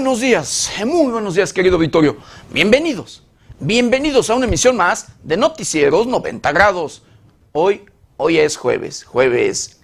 [0.00, 2.16] buenos días, muy buenos días querido Vittorio.
[2.50, 3.22] Bienvenidos,
[3.58, 7.02] bienvenidos a una emisión más de Noticieros 90 grados.
[7.52, 7.84] Hoy,
[8.16, 9.78] hoy es jueves, jueves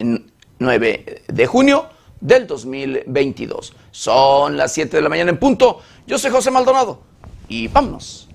[0.58, 3.74] 9 de junio del 2022.
[3.90, 5.82] Son las 7 de la mañana en punto.
[6.06, 7.02] Yo soy José Maldonado
[7.46, 8.26] y vámonos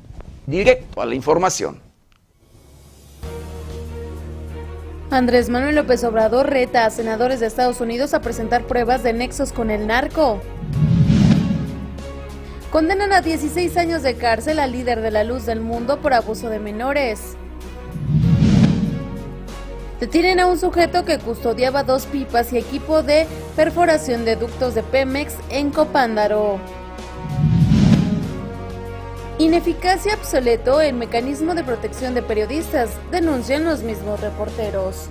[0.45, 1.81] directo a la información.
[5.09, 9.51] Andrés Manuel López Obrador reta a senadores de Estados Unidos a presentar pruebas de nexos
[9.51, 10.39] con el narco.
[12.71, 16.49] Condenan a 16 años de cárcel al líder de la luz del mundo por abuso
[16.49, 17.35] de menores.
[19.99, 24.83] Detienen a un sujeto que custodiaba dos pipas y equipo de perforación de ductos de
[24.83, 26.59] Pemex en Copándaro.
[29.37, 35.09] Ineficacia obsoleto el mecanismo de protección de periodistas, denuncian los mismos reporteros.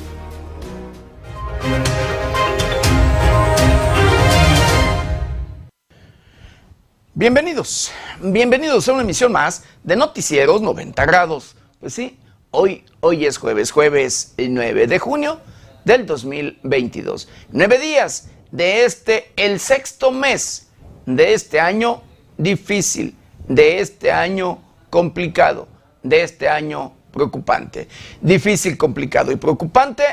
[7.14, 7.90] Bienvenidos,
[8.22, 11.56] bienvenidos a una emisión más de Noticieros 90 grados.
[11.80, 12.16] Pues sí,
[12.52, 15.40] hoy, hoy es jueves, jueves 9 de junio
[15.84, 17.28] del 2022.
[17.50, 20.68] Nueve días de este, el sexto mes
[21.04, 22.00] de este año
[22.38, 23.16] difícil
[23.48, 25.66] de este año complicado,
[26.04, 27.88] de este año preocupante.
[28.20, 30.04] Difícil, complicado y preocupante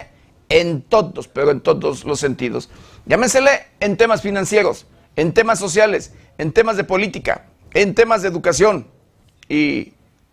[0.50, 2.72] en todos, pero en todos los sentidos.
[3.06, 4.88] Llámesele en temas financieros,
[5.18, 8.88] en temas sociales, en temas de política, en temas de educación
[9.50, 9.92] y,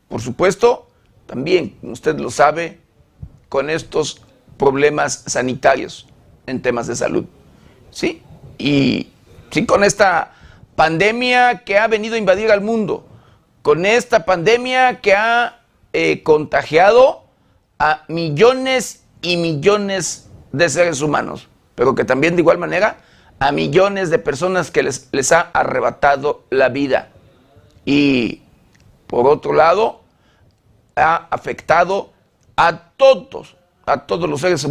[0.09, 0.89] por supuesto,
[1.27, 2.79] también, como usted lo sabe,
[3.49, 4.23] con estos
[4.59, 6.07] problemas sanitarios
[6.47, 7.25] en temas de salud.
[7.91, 8.23] ¿Sí?
[8.59, 9.09] Y
[9.51, 10.35] sí, con esta
[10.77, 13.07] pandemia que ha venido a invadir al mundo,
[13.63, 17.25] con esta pandemia que ha eh, contagiado
[17.79, 22.99] a millones y millones de seres humanos, pero que también de igual manera
[23.39, 27.11] a millones de personas que les, les ha arrebatado la vida.
[27.85, 28.43] Y
[29.07, 30.01] por otro lado,
[30.97, 32.13] ha afectado
[32.57, 34.67] a todos, a todos los seres,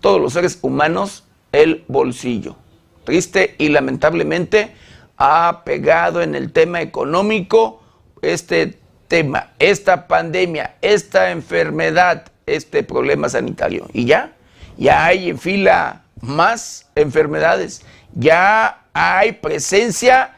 [0.00, 2.56] todos los seres humanos el bolsillo.
[3.04, 4.74] Triste y lamentablemente
[5.16, 7.82] ha pegado en el tema económico
[8.22, 8.78] este
[9.08, 13.88] tema, esta pandemia, esta enfermedad, este problema sanitario.
[13.92, 14.32] Y ya,
[14.76, 17.84] ya hay en fila más enfermedades,
[18.14, 20.36] ya hay presencia,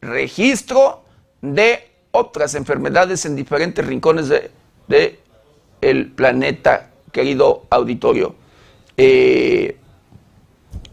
[0.00, 1.04] registro
[1.40, 5.20] de otras enfermedades en diferentes rincones de,
[5.80, 8.34] el planeta, querido auditorio.
[8.96, 9.76] Eh,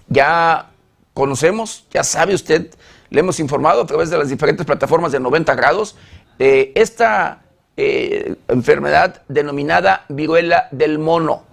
[0.08, 0.72] ya
[1.14, 2.72] conocemos, ya sabe usted
[3.10, 5.96] le hemos informado a través de las diferentes plataformas de 90 grados
[6.38, 7.42] de esta
[7.76, 11.44] eh, enfermedad denominada viruela del mono,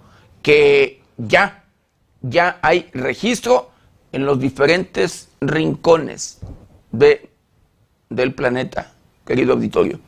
[0.41, 1.63] que ya,
[2.21, 3.71] ya hay registro
[4.17, 6.39] en los diferentes rincones
[6.91, 7.29] de,
[8.09, 8.93] del planeta,
[9.27, 9.99] querido auditorio.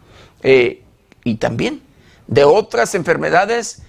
[0.42, 0.82] Eh,
[1.24, 1.84] y también
[2.26, 3.84] de otras enfermedades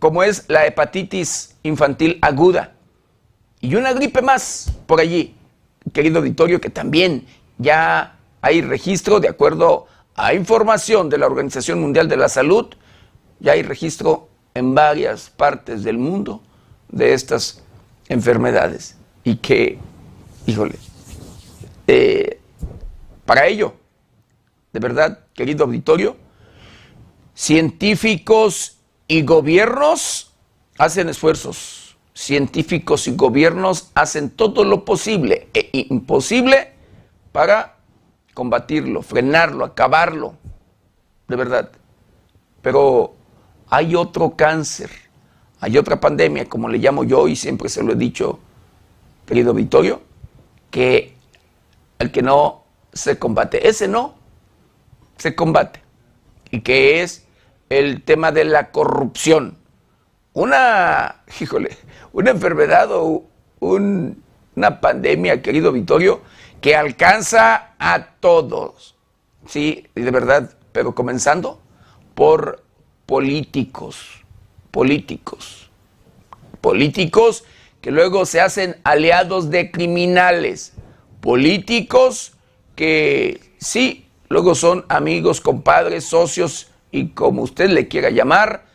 [0.00, 2.72] como es la hepatitis infantil aguda
[3.60, 5.36] y una gripe más por allí
[5.92, 7.24] querido auditorio, que también
[7.56, 9.86] ya hay registro, de acuerdo
[10.16, 12.66] a información de la Organización Mundial de la Salud,
[13.38, 16.42] ya hay registro en varias partes del mundo
[16.88, 17.62] de estas
[18.08, 18.96] enfermedades.
[19.26, 19.78] Y que,
[20.46, 20.76] híjole,
[21.86, 22.40] eh,
[23.26, 23.74] para ello,
[24.72, 26.16] de verdad, querido auditorio,
[27.34, 28.78] científicos
[29.08, 30.32] y gobiernos
[30.78, 36.72] hacen esfuerzos científicos y gobiernos hacen todo lo posible e imposible
[37.30, 37.76] para
[38.32, 40.34] combatirlo, frenarlo, acabarlo,
[41.28, 41.72] de verdad.
[42.62, 43.14] Pero
[43.68, 44.90] hay otro cáncer,
[45.60, 48.38] hay otra pandemia, como le llamo yo y siempre se lo he dicho,
[49.26, 50.02] querido Vittorio,
[50.70, 51.14] que
[51.98, 54.14] el que no se combate, ese no
[55.18, 55.80] se combate,
[56.50, 57.26] y que es
[57.68, 59.58] el tema de la corrupción.
[60.32, 61.76] Una, híjole,
[62.12, 63.24] una enfermedad o
[63.60, 66.20] una pandemia, querido Vittorio,
[66.60, 68.96] que alcanza a todos.
[69.46, 71.60] Sí, de verdad, pero comenzando
[72.14, 72.62] por
[73.06, 74.24] políticos,
[74.70, 75.70] políticos,
[76.60, 77.44] políticos
[77.86, 80.72] que luego se hacen aliados de criminales,
[81.20, 82.32] políticos
[82.74, 88.66] que sí, luego son amigos, compadres, socios y como usted le quiera llamar,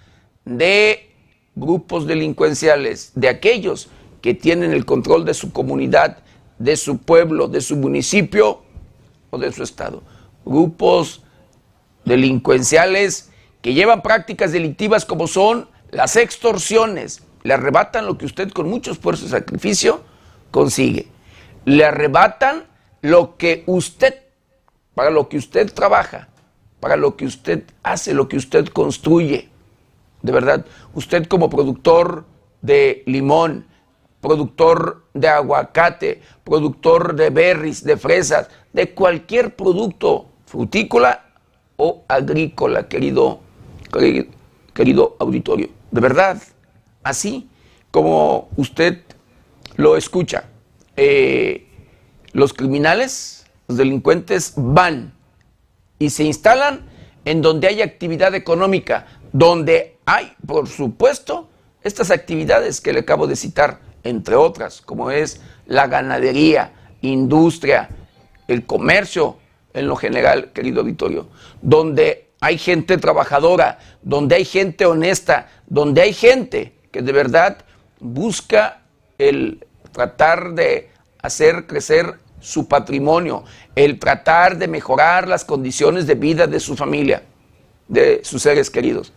[0.46, 1.12] de
[1.56, 3.90] grupos delincuenciales, de aquellos
[4.22, 6.20] que tienen el control de su comunidad,
[6.58, 8.62] de su pueblo, de su municipio
[9.30, 10.04] o de su estado.
[10.46, 11.22] Grupos
[12.06, 13.30] delincuenciales
[13.62, 17.24] que llevan prácticas delictivas como son las extorsiones.
[17.44, 20.02] Le arrebatan lo que usted con mucho esfuerzo y sacrificio
[20.52, 21.08] consigue.
[21.66, 22.66] Le arrebatan
[23.02, 24.16] lo que usted,
[24.96, 26.30] para lo que usted trabaja,
[26.80, 29.50] para lo que usted hace, lo que usted construye.
[30.22, 32.26] De verdad, usted como productor
[32.62, 33.66] de limón,
[34.22, 41.26] productor de aguacate, productor de berries, de fresas, de cualquier producto frutícola
[41.78, 43.40] o agrícola, querido,
[44.74, 45.70] querido, auditorio.
[45.90, 46.42] De verdad,
[47.04, 47.50] así
[47.92, 49.02] como usted
[49.76, 50.46] lo escucha,
[50.96, 51.68] eh,
[52.34, 55.14] los criminales, los delincuentes van
[56.00, 56.82] y se instalan
[57.26, 61.50] en donde hay actividad económica, donde hay, por supuesto,
[61.84, 67.90] estas actividades que le acabo de citar, entre otras, como es la ganadería, industria,
[68.48, 69.38] el comercio
[69.74, 71.28] en lo general, querido Vittorio,
[71.62, 77.58] donde hay gente trabajadora, donde hay gente honesta, donde hay gente que de verdad
[78.00, 78.82] busca
[79.18, 80.90] el tratar de
[81.22, 83.44] hacer crecer su patrimonio,
[83.76, 87.24] el tratar de mejorar las condiciones de vida de su familia,
[87.88, 89.14] de sus seres queridos.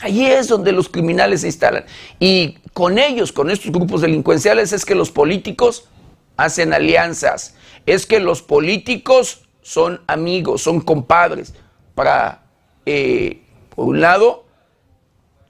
[0.00, 1.84] Allí es donde los criminales se instalan.
[2.18, 5.88] Y con ellos, con estos grupos delincuenciales, es que los políticos
[6.36, 7.54] hacen alianzas.
[7.86, 11.54] Es que los políticos son amigos, son compadres.
[11.94, 12.42] Para,
[12.86, 13.42] eh,
[13.74, 14.44] por un lado,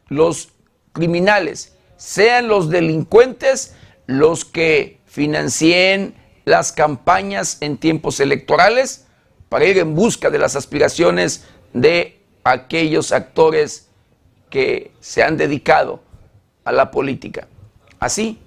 [0.09, 0.51] los
[0.95, 3.75] criminales, sean los delincuentes
[4.07, 6.15] los que financien
[6.45, 9.07] las campañas en tiempos electorales
[9.49, 13.89] para ir en busca de las aspiraciones de aquellos actores
[14.51, 16.03] que se han dedicado
[16.65, 17.49] a la política.
[17.99, 18.39] Así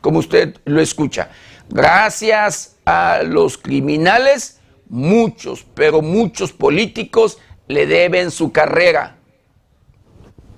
[0.00, 1.30] como usted lo escucha.
[1.68, 9.16] Gracias a los criminales, muchos, pero muchos políticos le deben su carrera.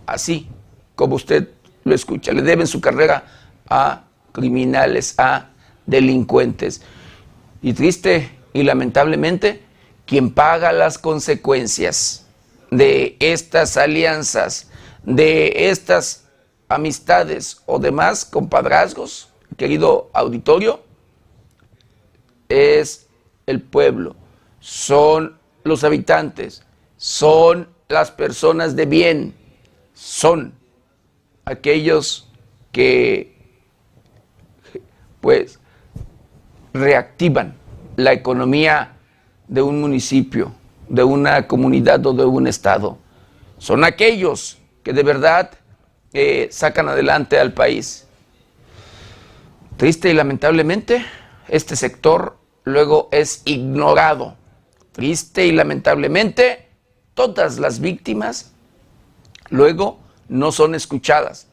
[0.06, 0.48] Así
[0.98, 1.50] como usted
[1.84, 3.22] lo escucha, le deben su carrera
[3.70, 4.02] a
[4.32, 5.50] criminales, a
[5.86, 6.82] delincuentes.
[7.62, 9.62] Y triste y lamentablemente,
[10.06, 12.26] quien paga las consecuencias
[12.72, 14.70] de estas alianzas,
[15.04, 16.24] de estas
[16.68, 20.82] amistades o demás compadrazgos, querido auditorio,
[22.48, 23.06] es
[23.46, 24.16] el pueblo,
[24.58, 26.64] son los habitantes,
[26.96, 29.34] son las personas de bien,
[29.94, 30.57] son
[31.48, 32.28] aquellos
[32.72, 33.36] que
[35.20, 35.58] pues
[36.72, 37.54] reactivan
[37.96, 38.92] la economía
[39.48, 40.52] de un municipio,
[40.88, 42.98] de una comunidad o de un estado.
[43.58, 45.50] Son aquellos que de verdad
[46.12, 48.06] eh, sacan adelante al país.
[49.76, 51.04] Triste y lamentablemente,
[51.48, 54.36] este sector luego es ignorado.
[54.92, 56.68] Triste y lamentablemente,
[57.14, 58.52] todas las víctimas
[59.50, 59.98] luego
[60.28, 61.48] no son escuchadas.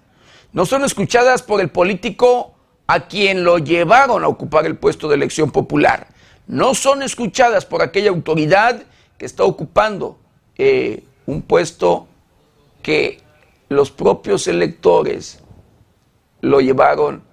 [0.53, 2.53] No son escuchadas por el político
[2.87, 6.07] a quien lo llevaron a ocupar el puesto de elección popular.
[6.47, 8.83] No son escuchadas por aquella autoridad
[9.17, 10.17] que está ocupando
[10.57, 12.07] eh, un puesto
[12.81, 13.21] que
[13.69, 15.39] los propios electores
[16.41, 17.23] lo llevaron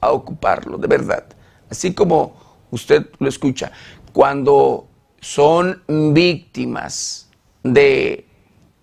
[0.00, 1.24] a ocuparlo, de verdad.
[1.70, 2.34] Así como
[2.70, 3.72] usted lo escucha,
[4.12, 4.86] cuando
[5.20, 7.30] son víctimas
[7.62, 8.26] de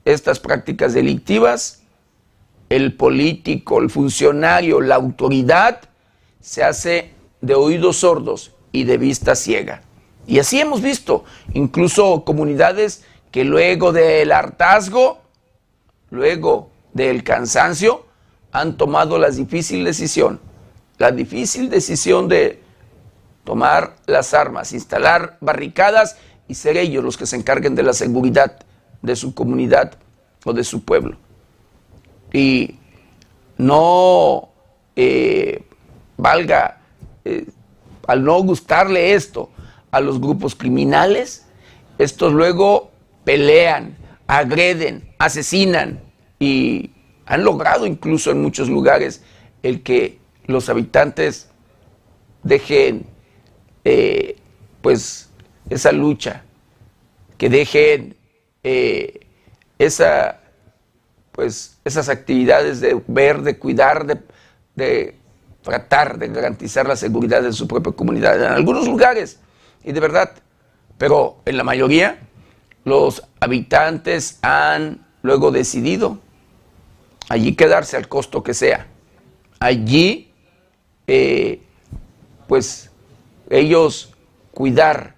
[0.06, 1.79] estas prácticas delictivas,
[2.70, 5.82] el político, el funcionario, la autoridad
[6.40, 7.12] se hace
[7.42, 9.82] de oídos sordos y de vista ciega.
[10.28, 11.24] Y así hemos visto,
[11.54, 15.22] incluso comunidades que luego del hartazgo,
[16.12, 18.06] luego del cansancio,
[18.52, 20.40] han tomado la difícil decisión,
[20.98, 22.62] la difícil decisión de
[23.44, 28.60] tomar las armas, instalar barricadas y ser ellos los que se encarguen de la seguridad
[29.02, 29.94] de su comunidad
[30.46, 31.18] o de su pueblo.
[32.32, 32.76] Y
[33.58, 34.50] no
[34.96, 35.64] eh,
[36.18, 36.82] valga,
[37.26, 37.46] eh,
[38.08, 39.50] al no gustarle esto
[39.92, 41.46] a los grupos criminales,
[41.98, 42.92] estos luego
[43.24, 46.00] pelean, agreden, asesinan
[46.40, 46.92] y
[47.26, 49.24] han logrado incluso en muchos lugares
[49.62, 51.50] el que los habitantes
[52.44, 53.06] dejen
[53.84, 54.38] eh,
[54.82, 55.30] pues
[55.70, 56.44] esa lucha,
[57.38, 58.16] que dejen
[59.78, 60.39] esa
[61.40, 64.06] pues esas actividades de ver, de cuidar,
[64.76, 65.16] de
[65.62, 68.44] tratar de garantizar la seguridad de su propia comunidad.
[68.44, 69.40] En algunos lugares,
[69.86, 70.34] y de verdad,
[70.98, 72.20] pero en la mayoría,
[72.84, 76.20] los habitantes han luego decidido
[77.30, 78.88] allí quedarse al costo que sea.
[79.62, 80.34] Allí,
[81.08, 81.62] eh,
[82.50, 82.92] pues,
[83.50, 84.14] ellos
[84.52, 85.16] cuidar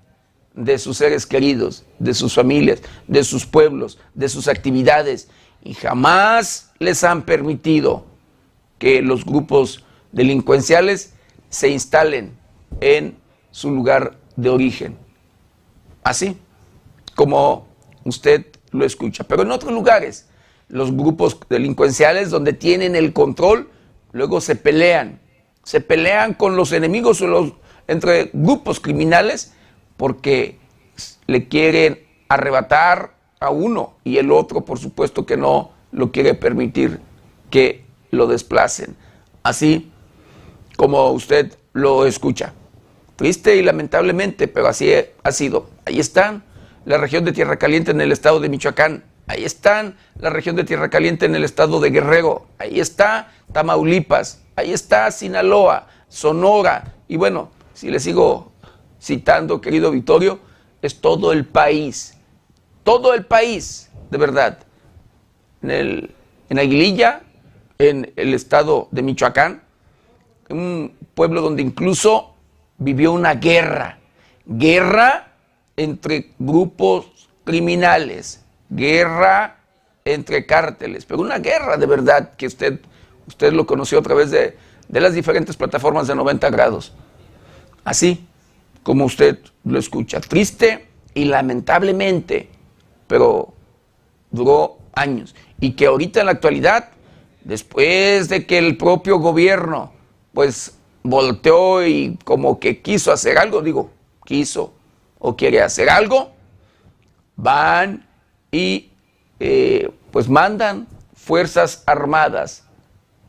[0.54, 5.28] de sus seres queridos, de sus familias, de sus pueblos, de sus actividades,
[5.64, 8.06] y jamás les han permitido
[8.80, 11.14] que los grupos delincuenciales
[11.50, 12.38] se instalen
[12.80, 13.18] en
[13.52, 14.98] su lugar de origen.
[16.04, 16.38] Así
[17.16, 17.68] como
[18.06, 19.24] usted lo escucha.
[19.24, 20.28] Pero en otros lugares,
[20.68, 23.70] los grupos delincuenciales donde tienen el control,
[24.12, 25.20] luego se pelean.
[25.64, 27.54] Se pelean con los enemigos o los,
[27.88, 29.54] entre grupos criminales
[29.98, 30.58] porque
[31.28, 32.00] le quieren
[32.30, 37.02] arrebatar a uno y el otro, por supuesto que no lo quiere permitir
[37.50, 38.96] que lo desplacen.
[39.44, 39.92] Así
[40.78, 42.54] como usted lo escucha.
[43.16, 44.94] Triste y lamentablemente, pero así
[45.24, 45.70] ha sido.
[45.86, 46.44] Ahí están
[46.86, 49.04] la región de Tierra Caliente en el estado de Michoacán.
[49.28, 52.46] Ahí están la región de Tierra Caliente en el estado de Guerrero.
[52.60, 54.44] Ahí está Tamaulipas.
[54.56, 56.94] Ahí está Sinaloa, Sonora.
[57.08, 58.52] Y bueno, si le sigo
[59.02, 60.40] citando, querido Vittorio,
[60.82, 62.18] es todo el país.
[62.84, 64.60] Todo el país, de verdad.
[65.62, 66.12] En, el,
[66.50, 67.22] en Aguililla,
[67.78, 69.62] en el estado de Michoacán,
[70.50, 72.36] un pueblo donde incluso
[72.78, 74.00] vivió una guerra.
[74.46, 75.34] Guerra
[75.78, 79.58] entre grupos criminales, guerra
[80.06, 82.80] entre cárteles, pero una guerra de verdad que usted,
[83.28, 84.58] usted lo conoció a través de,
[84.88, 86.94] de las diferentes plataformas de 90 grados.
[87.84, 88.26] Así
[88.84, 92.50] como usted lo escucha, triste y lamentablemente,
[93.12, 93.54] pero
[94.30, 95.36] duró años.
[95.60, 96.92] Y que ahorita en la actualidad,
[97.44, 99.92] después de que el propio gobierno
[100.34, 103.92] pues volteó y como que quiso hacer algo, digo,
[104.24, 104.74] quiso,
[105.20, 106.32] o quiere hacer algo,
[107.36, 108.08] van
[108.50, 108.92] y
[109.42, 112.64] eh, pues mandan fuerzas armadas,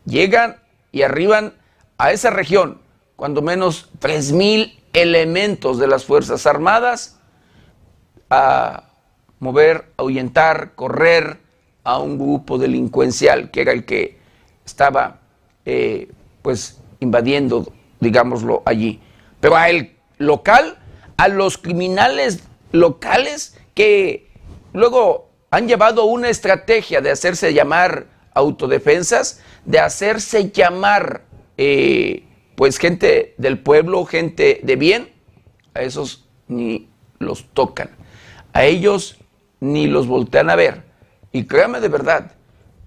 [0.05, 0.59] llegan
[0.93, 1.55] y arriban
[1.99, 2.81] a esa región,
[3.17, 7.19] cuando menos 3.000 elementos de las Fuerzas Armadas,
[8.31, 8.92] a
[9.43, 11.39] mover, ahuyentar, correr
[11.83, 14.17] a un grupo delincuencial, que era el que
[14.65, 15.19] estaba
[15.67, 16.09] eh,
[16.43, 19.01] pues invadiendo, digámoslo, allí.
[19.41, 20.79] Pero a el local
[21.17, 24.31] a los criminales locales que
[24.73, 31.25] luego han llevado una estrategia de hacerse llamar autodefensas, de hacerse llamar
[31.59, 35.13] eh, pues gente del pueblo, gente de bien,
[35.75, 37.91] a esos ni los tocan,
[38.53, 39.19] a ellos
[39.63, 40.83] ni los voltean a ver.
[41.31, 42.33] Y créame de verdad,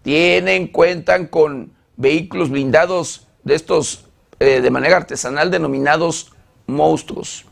[0.03, 4.09] tienen, cuentan con vehículos blindados de estos
[4.41, 6.33] eh, de manera artesanal denominados
[6.67, 7.45] monstruos.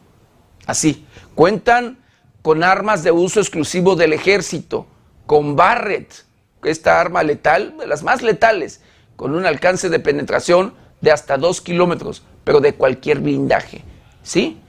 [0.65, 1.99] Así, cuentan
[2.41, 4.87] con armas de uso exclusivo del ejército,
[5.25, 6.25] con Barrett,
[6.65, 8.81] esta arma letal, de las más letales,
[9.15, 13.85] con un alcance de penetración de hasta dos kilómetros, pero de cualquier blindaje.
[14.21, 14.59] ¿Sí?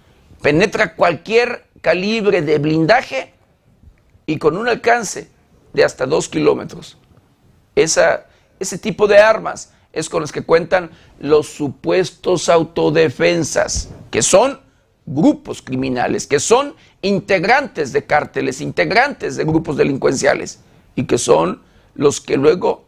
[0.40, 3.33] Penetra cualquier calibre de blindaje
[4.26, 5.30] y con un alcance
[5.72, 6.96] de hasta dos kilómetros.
[7.74, 8.26] Esa,
[8.58, 10.90] ese tipo de armas es con las que cuentan
[11.20, 14.60] los supuestos autodefensas, que son
[15.06, 20.60] grupos criminales, que son integrantes de cárteles, integrantes de grupos delincuenciales
[20.94, 21.62] y que son
[21.94, 22.86] los que luego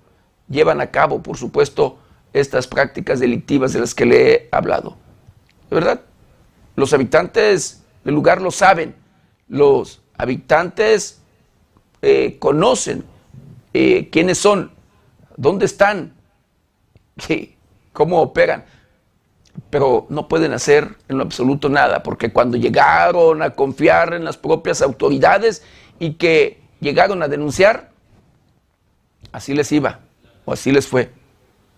[0.48, 1.98] llevan a cabo, por supuesto,
[2.32, 4.96] estas prácticas delictivas de las que le he hablado.
[5.70, 6.00] ¿De verdad?
[6.74, 8.94] Los habitantes del lugar lo saben,
[9.48, 11.20] los habitantes
[12.08, 13.04] eh, conocen
[13.74, 14.70] eh, quiénes son,
[15.36, 16.14] dónde están,
[17.92, 18.64] cómo operan
[19.70, 24.36] pero no pueden hacer en lo absoluto nada, porque cuando llegaron a confiar en las
[24.36, 25.62] propias autoridades
[25.98, 27.90] y que llegaron a denunciar,
[29.32, 30.00] así les iba,
[30.44, 31.10] o así les fue,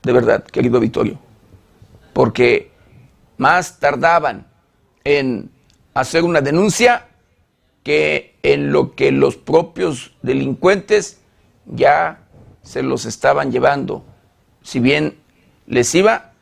[0.02, 1.18] de verdad, querido Vittorio,
[2.12, 2.70] porque
[3.36, 4.46] más tardaban
[5.04, 5.50] en
[5.94, 7.07] hacer una denuncia
[7.82, 11.20] que en lo que los propios delincuentes
[11.66, 12.20] ya
[12.62, 14.04] se los estaban llevando.
[14.62, 15.18] Si bien
[15.66, 16.32] les iba,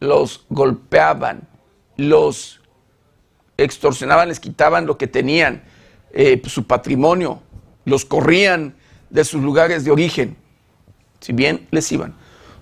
[0.00, 1.48] los golpeaban,
[1.96, 2.60] los
[3.56, 5.62] extorsionaban, les quitaban lo que tenían,
[6.12, 7.42] eh, su patrimonio,
[7.84, 8.76] los corrían
[9.10, 10.36] de sus lugares de origen,
[11.20, 12.14] si bien les iban.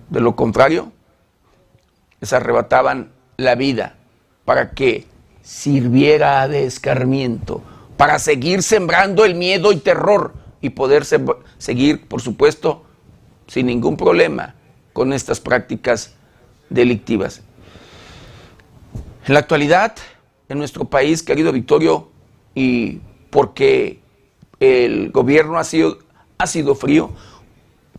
[0.09, 0.91] De lo contrario,
[2.19, 3.95] les arrebataban la vida
[4.45, 5.05] para que
[5.43, 7.61] sirviera de escarmiento,
[7.97, 11.03] para seguir sembrando el miedo y terror y poder
[11.57, 12.83] seguir, por supuesto,
[13.47, 14.55] sin ningún problema
[14.93, 16.15] con estas prácticas
[16.69, 17.41] delictivas.
[19.25, 19.95] En la actualidad,
[20.47, 22.09] en nuestro país, querido Victorio,
[22.55, 22.99] y
[23.29, 23.99] porque
[24.59, 25.99] el gobierno ha sido,
[26.37, 27.11] ha sido frío,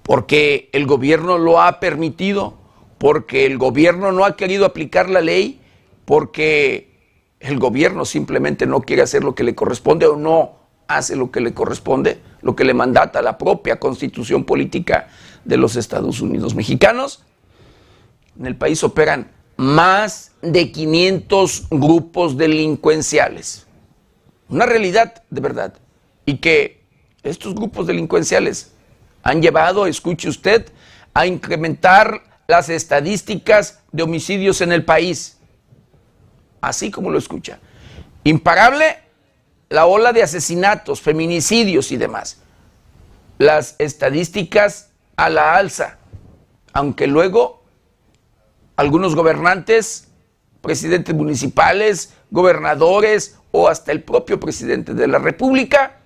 [0.02, 2.57] porque el gobierno lo ha permitido,
[2.99, 5.61] porque el gobierno no ha querido aplicar la ley,
[6.05, 6.88] porque
[7.40, 11.40] el gobierno simplemente no quiere hacer lo que le corresponde o no hace lo que
[11.40, 15.09] le corresponde, lo que le mandata la propia constitución política
[15.45, 17.23] de los Estados Unidos mexicanos,
[18.38, 23.66] en el país operan más de 500 grupos delincuenciales.
[24.49, 25.75] Una realidad de verdad.
[26.25, 26.85] Y que
[27.23, 28.73] estos grupos delincuenciales
[29.23, 30.71] han llevado, escuche usted,
[31.12, 35.38] a incrementar las estadísticas de homicidios en el país.
[36.61, 37.59] Así como lo escucha.
[38.25, 38.99] Imparable
[39.69, 42.38] la ola de asesinatos, feminicidios y demás.
[43.38, 45.99] Las estadísticas a la alza,
[46.73, 47.62] aunque luego
[48.77, 50.09] algunos gobernantes,
[50.61, 56.00] presidentes municipales, gobernadores o hasta el propio presidente de la República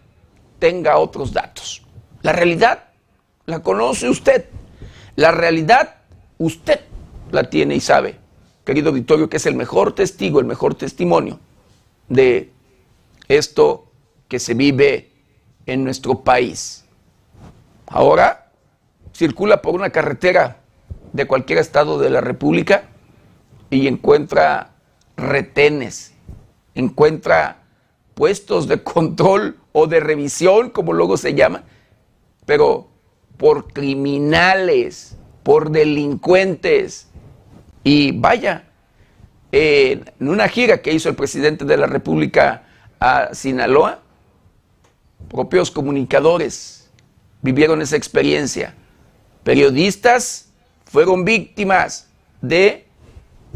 [0.59, 1.83] tenga otros datos.
[2.23, 2.85] La realidad
[3.47, 4.47] la conoce usted.
[5.17, 5.97] La realidad
[6.39, 6.81] usted
[7.31, 8.19] la tiene y sabe,
[8.65, 11.39] querido Victorio, que es el mejor testigo, el mejor testimonio
[12.09, 12.51] de
[13.29, 13.87] esto
[14.29, 15.11] que se vive
[15.67, 16.85] en nuestro país.
[17.87, 18.51] Ahora
[19.15, 20.59] circula por una carretera
[21.13, 22.85] de cualquier estado de la República
[23.71, 24.71] y encuentra
[25.17, 26.13] retenes,
[26.75, 27.63] encuentra
[28.15, 31.65] puestos de control o de revisión, como luego se llama,
[32.47, 32.89] pero
[33.37, 37.09] por criminales, por delincuentes.
[37.85, 38.65] Y vaya,
[39.51, 42.63] en una gira que hizo el presidente de la República
[43.01, 44.01] a Sinaloa,
[45.29, 46.91] propios comunicadores
[47.43, 48.75] vivieron esa experiencia.
[49.43, 50.49] Periodistas
[50.85, 52.09] fueron víctimas
[52.41, 52.87] de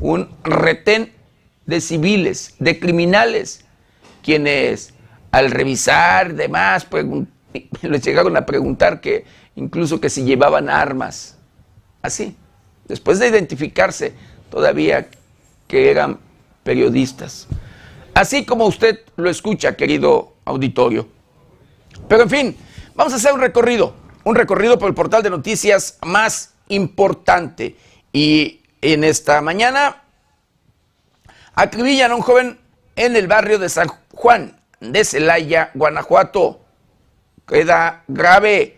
[0.01, 1.13] un retén
[1.65, 3.65] de civiles, de criminales,
[4.23, 4.95] quienes
[5.31, 6.87] al revisar demás
[7.83, 11.39] les llegaron a preguntar que incluso que si llevaban armas.
[12.03, 12.37] Así,
[12.89, 14.15] después de identificarse
[14.51, 15.09] todavía
[15.69, 16.19] que eran
[16.63, 17.49] periodistas.
[18.15, 21.09] Así como usted lo escucha, querido auditorio.
[22.09, 22.57] Pero en fin,
[22.95, 27.77] vamos a hacer un recorrido, un recorrido por el portal de noticias más importante.
[28.13, 30.03] Y en esta mañana
[31.55, 32.59] acribillan a un joven
[32.97, 36.61] en el barrio de San Juan de Celaya, Guanajuato.
[37.47, 38.76] Queda grave.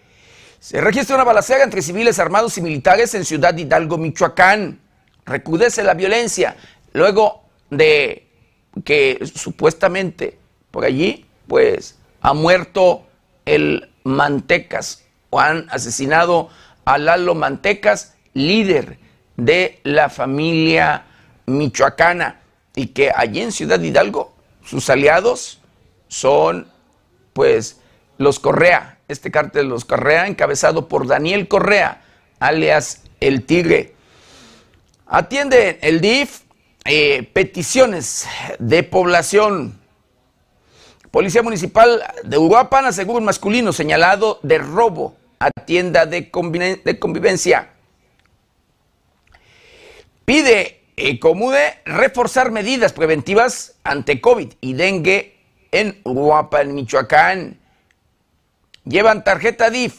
[0.69, 4.79] Se registra una balacera entre civiles armados y militares en Ciudad Hidalgo, Michoacán.
[5.25, 6.59] Recudece la violencia
[6.93, 8.29] luego de
[8.85, 10.39] que supuestamente
[10.71, 13.07] por allí, pues, ha muerto
[13.47, 16.51] el Mantecas o han asesinado
[16.85, 18.99] a Lalo Mantecas, líder
[19.39, 21.07] de la familia
[21.47, 22.43] michoacana,
[22.75, 25.63] y que allí en Ciudad Hidalgo sus aliados
[26.09, 26.71] son,
[27.33, 27.81] pues,
[28.19, 32.03] los Correa, este cártel de los Correa, encabezado por Daniel Correa,
[32.39, 33.95] alias El Tigre.
[35.07, 36.43] Atiende el DIF
[36.85, 38.27] eh, peticiones
[38.59, 39.81] de población.
[41.11, 47.71] Policía Municipal de Uruapan asegura un masculino señalado de robo a tienda de, convivencia.
[50.27, 55.39] Pide eh, Comude reforzar medidas preventivas ante COVID y dengue
[55.71, 57.59] en Uruapan, Michoacán
[58.89, 59.95] llevan tarjeta DIF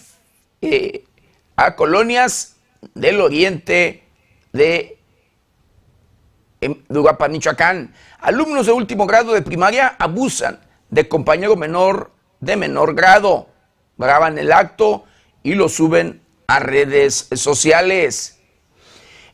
[0.62, 1.06] eh,
[1.56, 2.56] a colonias
[2.94, 4.04] del oriente
[4.52, 4.98] de
[6.90, 7.94] Uruapan, Michoacán.
[8.20, 13.50] Alumnos de último grado de primaria abusan de compañero menor de menor grado.
[13.98, 15.06] Graban el acto
[15.44, 18.40] y lo suben a redes sociales.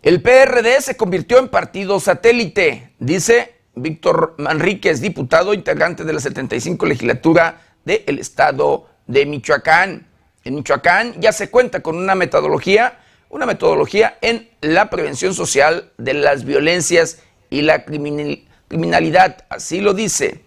[0.01, 6.85] El PRD se convirtió en partido satélite, dice Víctor Manríquez, diputado integrante de la 75
[6.85, 10.07] legislatura del Estado de Michoacán.
[10.43, 16.13] En Michoacán ya se cuenta con una metodología, una metodología en la prevención social de
[16.13, 19.45] las violencias y la criminalidad.
[19.49, 20.41] Así lo dice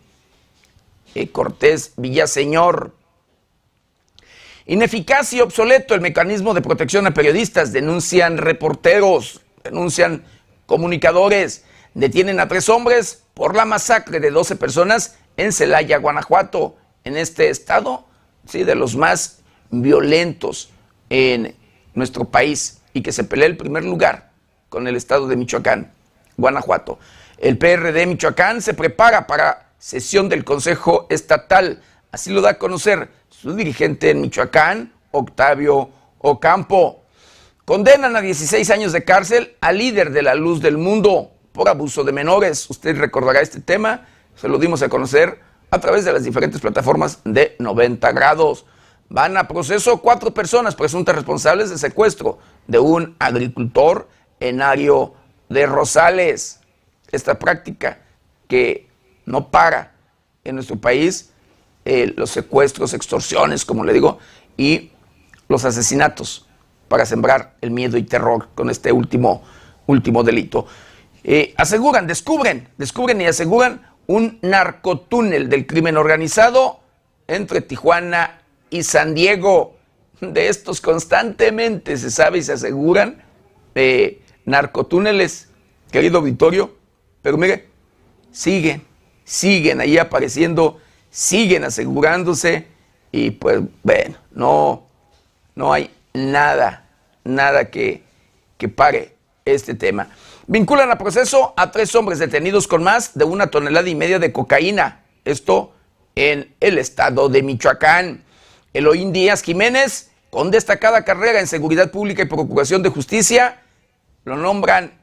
[1.14, 2.94] eh, Cortés Villaseñor.
[4.66, 10.24] Ineficaz y obsoleto el mecanismo de protección a periodistas, denuncian reporteros, denuncian
[10.66, 16.76] comunicadores, detienen a tres hombres por la masacre de 12 personas en Celaya, Guanajuato.
[17.04, 18.07] En este estado
[18.48, 18.64] ¿sí?
[18.64, 20.70] de los más violentos
[21.10, 21.54] en
[21.94, 24.30] nuestro país y que se pelea el primer lugar
[24.68, 25.92] con el estado de Michoacán,
[26.36, 26.98] Guanajuato.
[27.38, 33.08] El PRD Michoacán se prepara para sesión del Consejo Estatal, así lo da a conocer
[33.28, 37.04] su dirigente en Michoacán, Octavio Ocampo.
[37.64, 42.02] Condenan a 16 años de cárcel al líder de la luz del mundo por abuso
[42.02, 42.68] de menores.
[42.70, 47.20] Usted recordará este tema, se lo dimos a conocer a través de las diferentes plataformas
[47.24, 48.64] de 90 grados.
[49.08, 54.08] Van a proceso cuatro personas presuntas responsables de secuestro de un agricultor
[54.40, 55.14] en Ario
[55.48, 56.60] de Rosales.
[57.10, 58.00] Esta práctica
[58.48, 58.88] que
[59.24, 59.92] no para
[60.44, 61.30] en nuestro país,
[61.84, 64.18] eh, los secuestros, extorsiones, como le digo,
[64.56, 64.90] y
[65.48, 66.46] los asesinatos
[66.88, 69.42] para sembrar el miedo y terror con este último,
[69.86, 70.66] último delito.
[71.24, 76.80] Eh, aseguran, descubren, descubren y aseguran un narcotúnel del crimen organizado
[77.26, 78.40] entre Tijuana
[78.70, 79.76] y San Diego.
[80.20, 83.22] De estos constantemente se sabe y se aseguran
[83.74, 85.48] eh, narcotúneles,
[85.92, 86.74] querido Vittorio,
[87.22, 87.68] pero mire,
[88.32, 88.82] siguen,
[89.24, 92.66] siguen ahí apareciendo, siguen asegurándose
[93.12, 94.86] y pues bueno, no,
[95.54, 96.88] no hay nada,
[97.24, 98.02] nada que,
[98.56, 100.08] que pare este tema.
[100.50, 104.32] Vinculan a proceso a tres hombres detenidos con más de una tonelada y media de
[104.32, 105.04] cocaína.
[105.26, 105.74] Esto
[106.14, 108.24] en el estado de Michoacán.
[108.72, 113.60] Eloín Díaz Jiménez, con destacada carrera en seguridad pública y procuración de justicia,
[114.24, 114.98] lo nombran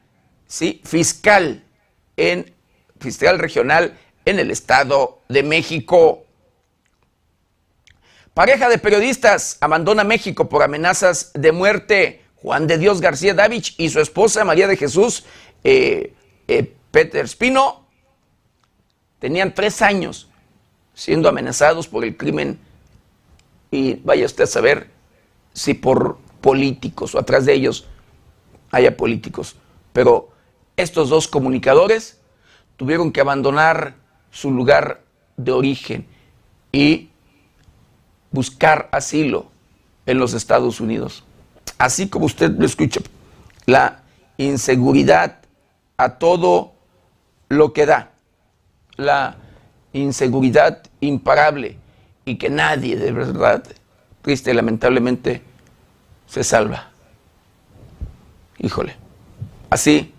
[0.48, 1.62] sí, fiscal
[2.16, 2.52] en
[2.98, 6.24] fiscal regional en el estado de México.
[8.34, 12.25] Pareja de periodistas abandona México por amenazas de muerte.
[12.36, 15.24] Juan de Dios García Davich y su esposa María de Jesús
[15.64, 16.14] eh,
[16.48, 17.86] eh, Peter Espino
[19.18, 20.28] tenían tres años
[20.94, 22.58] siendo amenazados por el crimen
[23.70, 24.90] y vaya usted a saber
[25.52, 27.86] si por políticos o atrás de ellos
[28.70, 29.56] haya políticos.
[29.92, 30.30] Pero
[30.76, 32.20] estos dos comunicadores
[32.76, 33.96] tuvieron que abandonar
[34.30, 35.02] su lugar
[35.36, 36.06] de origen
[36.72, 37.10] y
[38.30, 39.50] buscar asilo
[40.06, 41.24] en los Estados Unidos.
[41.78, 43.00] Así como usted lo escucha,
[43.66, 44.02] la
[44.38, 45.38] inseguridad
[45.96, 46.72] a todo
[47.48, 48.12] lo que da,
[48.96, 49.36] la
[49.92, 51.76] inseguridad imparable
[52.24, 53.62] y que nadie de verdad,
[54.22, 55.42] triste y lamentablemente,
[56.26, 56.90] se salva.
[58.58, 58.96] Híjole,
[59.70, 60.12] así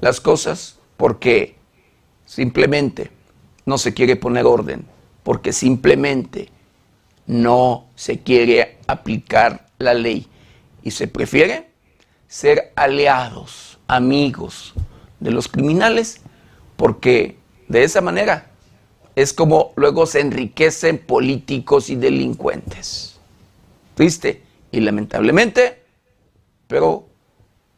[0.00, 1.56] las cosas porque
[2.26, 3.10] simplemente
[3.66, 4.84] no se quiere poner orden,
[5.22, 6.48] porque simplemente
[7.26, 10.26] no se quiere aplicar la ley
[10.82, 11.70] y se prefiere
[12.28, 14.74] ser aliados, amigos
[15.20, 16.20] de los criminales,
[16.76, 18.50] porque de esa manera
[19.14, 23.20] es como luego se enriquecen políticos y delincuentes.
[23.94, 25.82] Triste y lamentablemente,
[26.66, 27.06] pero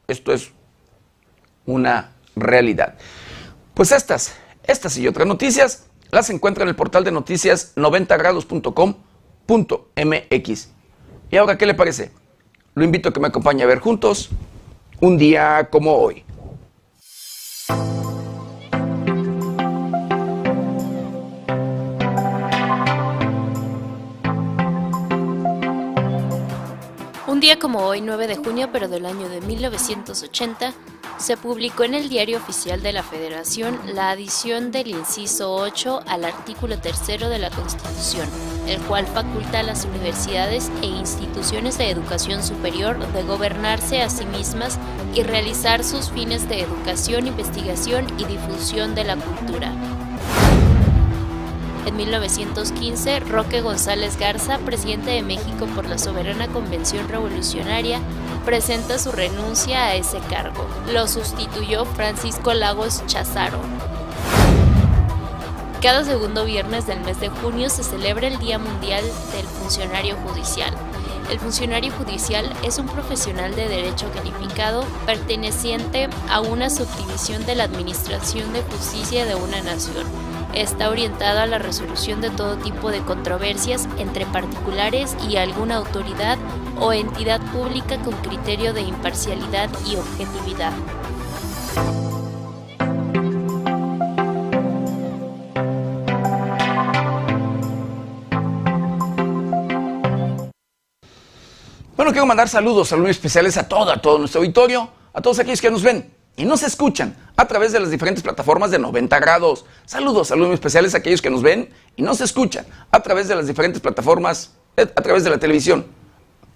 [0.07, 0.51] esto es
[1.67, 2.97] una realidad.
[3.75, 10.69] Pues estas, estas y otras noticias las encuentra en el portal de noticias 90grados.com.mx.
[11.31, 12.13] ¿Y ahora qué le parece?
[12.75, 14.31] Lo invito a que me acompañe a ver juntos
[15.01, 16.25] un día como hoy.
[27.59, 30.73] Como hoy, 9 de junio, pero del año de 1980,
[31.19, 36.25] se publicó en el Diario Oficial de la Federación la adición del inciso 8 al
[36.25, 38.29] artículo 3 de la Constitución,
[38.67, 44.27] el cual faculta a las universidades e instituciones de educación superior de gobernarse a sí
[44.27, 44.79] mismas
[45.15, 49.73] y realizar sus fines de educación, investigación y difusión de la cultura.
[51.87, 58.01] En 1915, Roque González Garza, presidente de México por la Soberana Convención Revolucionaria,
[58.47, 60.67] presenta su renuncia a ese cargo.
[60.91, 63.59] Lo sustituyó Francisco Lagos Chazaro.
[65.83, 69.05] Cada segundo viernes del mes de junio se celebra el Día Mundial
[69.37, 70.73] del Funcionario Judicial.
[71.31, 77.65] El funcionario judicial es un profesional de derecho calificado perteneciente a una subdivisión de la
[77.65, 80.07] Administración de Justicia de una nación
[80.55, 86.39] está orientado a la resolución de todo tipo de controversias entre particulares y alguna autoridad
[86.81, 90.73] o entidad pública con criterio de imparcialidad y objetividad.
[101.97, 105.61] Bueno, quiero mandar saludos, saludos especiales a todo, a todo nuestro auditorio, a todos aquellos
[105.61, 109.65] que nos ven y nos escuchan a través de las diferentes plataformas de 90 grados.
[109.87, 113.47] Saludos, saludos especiales a aquellos que nos ven y nos escuchan a través de las
[113.47, 115.87] diferentes plataformas, eh, a través de la televisión.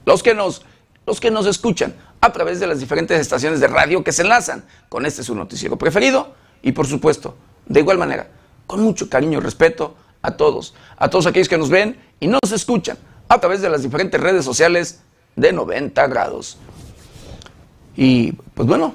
[0.05, 0.63] Los que nos,
[1.07, 4.65] los que nos escuchan a través de las diferentes estaciones de radio que se enlazan
[4.89, 7.37] con este su noticiero preferido y por supuesto,
[7.67, 8.29] de igual manera,
[8.67, 12.53] con mucho cariño y respeto a todos, a todos aquellos que nos ven y nos
[12.53, 15.01] escuchan a través de las diferentes redes sociales
[15.37, 16.59] de 90 grados.
[17.97, 18.95] Y pues bueno,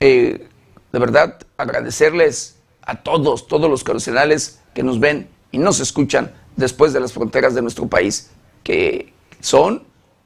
[0.00, 0.48] eh,
[0.92, 6.92] de verdad agradecerles a todos, todos los coleccionales que nos ven y nos escuchan después
[6.92, 8.30] de las fronteras de nuestro país,
[8.64, 9.84] que son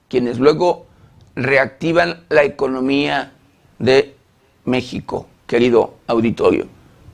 [0.08, 0.86] quienes luego
[1.34, 3.32] reactivan la economía
[3.78, 4.14] de
[4.64, 6.66] México, querido auditorio.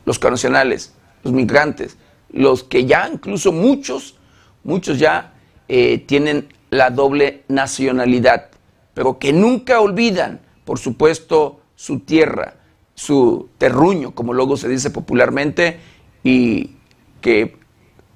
[0.05, 0.93] Los conacionales,
[1.23, 1.97] los migrantes,
[2.31, 4.17] los que ya incluso muchos,
[4.65, 5.33] muchos ya
[5.69, 8.51] eh, tienen la doble nacionalidad,
[8.95, 12.57] pero que nunca olvidan, por supuesto, su tierra,
[12.95, 15.81] su terruño, como luego se dice popularmente,
[16.23, 16.73] y
[17.23, 17.57] que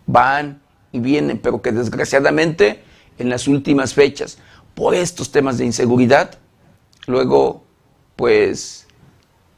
[0.07, 0.61] van
[0.93, 2.83] y vienen, pero que desgraciadamente
[3.17, 4.37] en las últimas fechas,
[4.75, 6.39] por estos temas de inseguridad,
[7.07, 7.65] luego
[8.17, 8.87] pues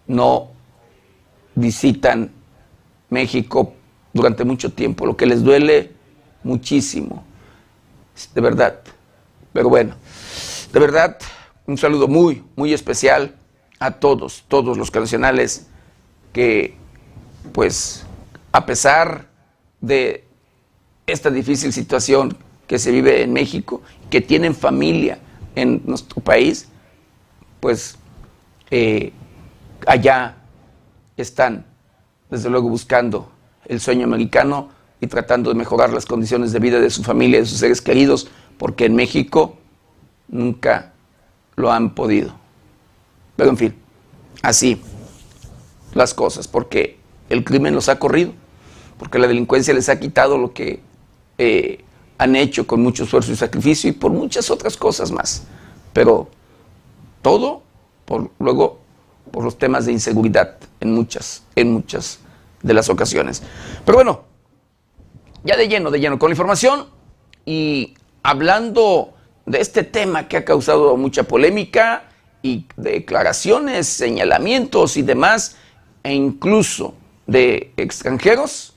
[0.06, 0.50] no
[1.56, 2.30] visitan
[3.10, 3.74] México
[4.12, 5.90] durante mucho tiempo, lo que les duele
[6.44, 7.24] muchísimo,
[8.32, 8.82] de verdad.
[9.52, 9.96] Pero bueno,
[10.72, 11.18] de verdad,
[11.66, 13.34] un saludo muy, muy especial
[13.78, 15.66] a todos, todos los nacionales
[16.32, 16.74] que,
[17.52, 18.04] pues,
[18.52, 19.26] a pesar
[19.80, 20.24] de
[21.06, 22.36] esta difícil situación
[22.66, 25.18] que se vive en México, que tienen familia
[25.54, 26.68] en nuestro país,
[27.60, 27.96] pues
[28.70, 29.12] eh,
[29.86, 30.36] allá
[31.16, 31.64] están,
[32.30, 33.30] desde luego, buscando
[33.66, 37.40] el sueño americano y tratando de mejorar las condiciones de vida de su familia y
[37.42, 39.56] de sus seres queridos, porque en México
[40.28, 40.92] nunca
[41.54, 42.45] lo han podido.
[43.36, 43.74] Pero en fin,
[44.42, 44.80] así
[45.94, 48.32] las cosas, porque el crimen los ha corrido,
[48.98, 50.80] porque la delincuencia les ha quitado lo que
[51.38, 51.84] eh,
[52.18, 55.44] han hecho con mucho esfuerzo y sacrificio y por muchas otras cosas más.
[55.92, 56.28] Pero
[57.22, 57.62] todo
[58.04, 58.78] por luego
[59.30, 62.20] por los temas de inseguridad en muchas, en muchas
[62.62, 63.42] de las ocasiones.
[63.84, 64.22] Pero bueno,
[65.44, 66.86] ya de lleno, de lleno con la información
[67.44, 72.08] y hablando de este tema que ha causado mucha polémica
[72.46, 75.56] y declaraciones, señalamientos y demás,
[76.04, 76.94] e incluso
[77.26, 78.74] de extranjeros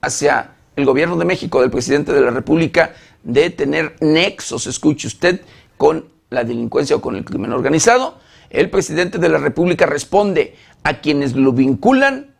[0.00, 5.42] hacia el gobierno de México, del presidente de la República, de tener nexos, escuche usted,
[5.76, 8.18] con la delincuencia o con el crimen organizado.
[8.48, 12.34] El presidente de la República responde a quienes lo vinculan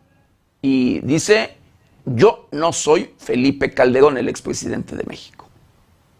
[0.62, 1.56] y dice,
[2.06, 5.41] yo no soy Felipe Calderón, el expresidente de México.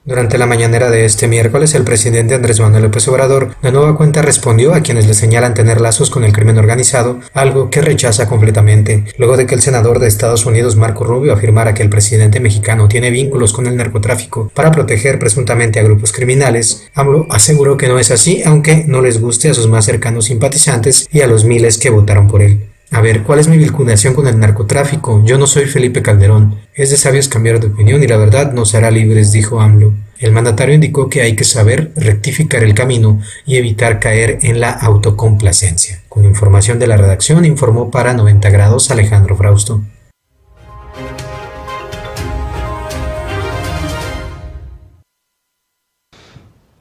[0.05, 4.21] Durante la mañanera de este miércoles, el presidente Andrés Manuel López Obrador de nueva cuenta
[4.21, 9.05] respondió a quienes le señalan tener lazos con el crimen organizado, algo que rechaza completamente.
[9.17, 12.89] Luego de que el senador de Estados Unidos, Marco Rubio, afirmara que el presidente mexicano
[12.89, 18.01] tiene vínculos con el narcotráfico para proteger presuntamente a grupos criminales, AMLO aseguró que no
[18.01, 21.79] es así, aunque no les guste a sus más cercanos simpatizantes y a los miles
[21.79, 22.72] que votaron por él.
[22.95, 25.25] A ver, ¿cuál es mi vinculación con el narcotráfico?
[25.25, 26.61] Yo no soy Felipe Calderón.
[26.75, 29.95] Es de sabios cambiar de opinión y la verdad nos hará libres, dijo AMLO.
[30.19, 34.73] El mandatario indicó que hay que saber rectificar el camino y evitar caer en la
[34.73, 36.03] autocomplacencia.
[36.11, 39.81] Con información de la redacción, informó para 90 grados Alejandro Frausto.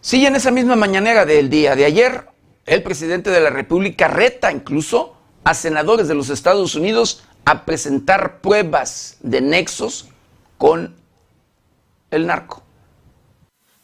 [0.01, 2.25] Sí, en esa misma mañanera del día de ayer,
[2.65, 8.41] el presidente de la República reta incluso a senadores de los Estados Unidos a presentar
[8.41, 10.07] pruebas de nexos
[10.57, 10.95] con
[12.11, 12.63] el narco.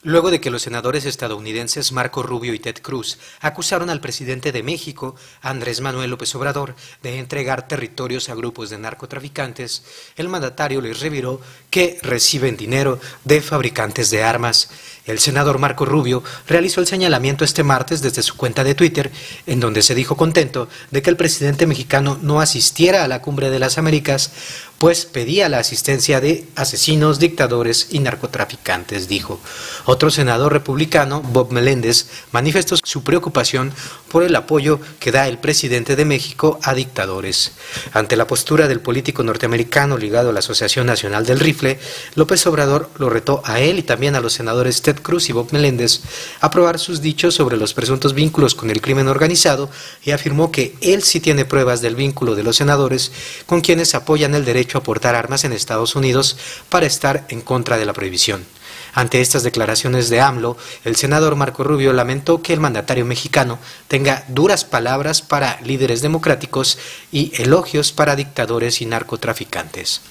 [0.04, 4.62] Luego de que los senadores estadounidenses Marco Rubio y Ted Cruz acusaron al presidente de
[4.62, 9.84] México, Andrés Manuel López Obrador, de entregar territorios a grupos de narcotraficantes,
[10.16, 11.42] el mandatario les reviró
[11.72, 14.70] que reciben dinero de fabricantes de armas.
[15.08, 19.12] El senador Marco Rubio realizó el señalamiento este martes desde su cuenta de Twitter,
[19.48, 23.50] en donde se dijo contento de que el presidente mexicano no asistiera a la cumbre
[23.50, 24.32] de las Américas,
[24.78, 29.40] pues pedía la asistencia de asesinos, dictadores y narcotraficantes, dijo.
[29.86, 33.74] Otro senador republicano, Bob Meléndez, manifestó su preocupación
[34.10, 37.54] por el apoyo que da el presidente de México a dictadores.
[37.94, 41.80] Ante la postura del político norteamericano ligado a la Asociación Nacional del Rifle,
[42.16, 45.52] López Obrador lo retó a él y también a los senadores Ted Cruz y Bob
[45.52, 46.02] Meléndez
[46.40, 49.70] a probar sus dichos sobre los presuntos vínculos con el crimen organizado
[50.04, 53.12] y afirmó que él sí tiene pruebas del vínculo de los senadores
[53.46, 56.38] con quienes apoyan el derecho a portar armas en Estados Unidos
[56.70, 58.46] para estar en contra de la prohibición.
[58.94, 64.26] Ante estas declaraciones de AMLO, el senador Marco Rubio lamentó que el mandatario mexicano tenga
[64.28, 66.80] duras palabras para líderes democráticos
[67.12, 70.02] y elogios para dictadores y narcotraficantes.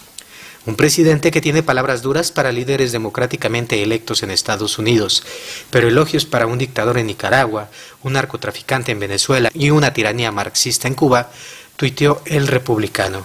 [0.67, 5.23] Un presidente que tiene palabras duras para líderes democráticamente electos en Estados Unidos,
[5.71, 7.71] pero elogios para un dictador en Nicaragua,
[8.03, 11.31] un narcotraficante en Venezuela y una tiranía marxista en Cuba,
[11.77, 13.25] tuiteó el republicano.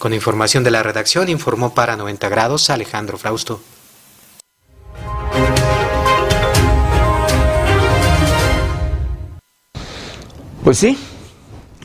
[0.00, 3.62] Con información de la redacción informó para 90 grados Alejandro Frausto.
[10.64, 10.98] Pues sí,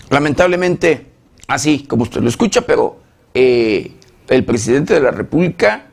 [0.10, 1.12] lamentablemente
[1.48, 3.00] así como usted lo escucha, pero
[3.36, 3.92] eh,
[4.28, 5.88] el presidente de la República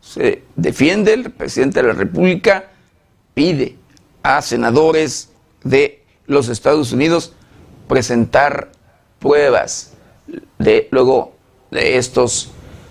[0.00, 2.70] se defiende, el presidente de la República
[3.34, 3.76] pide
[4.22, 5.30] a senadores
[5.62, 7.32] de los Estados Unidos
[7.88, 8.70] presentar
[9.18, 9.92] pruebas
[10.58, 11.32] de luego
[11.70, 12.50] de estos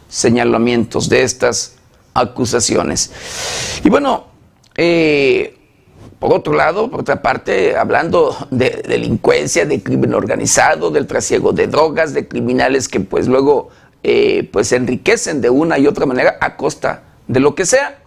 [0.09, 1.75] señalamientos, de estas
[2.13, 3.11] acusaciones.
[3.83, 4.27] Y bueno,
[4.75, 5.57] eh,
[6.19, 11.67] por otro lado, por otra parte, hablando de delincuencia, de crimen organizado, del trasiego de
[11.67, 13.69] drogas, de criminales que pues luego
[14.09, 17.99] eh, pues se enriquecen de una y otra manera a costa de lo que sea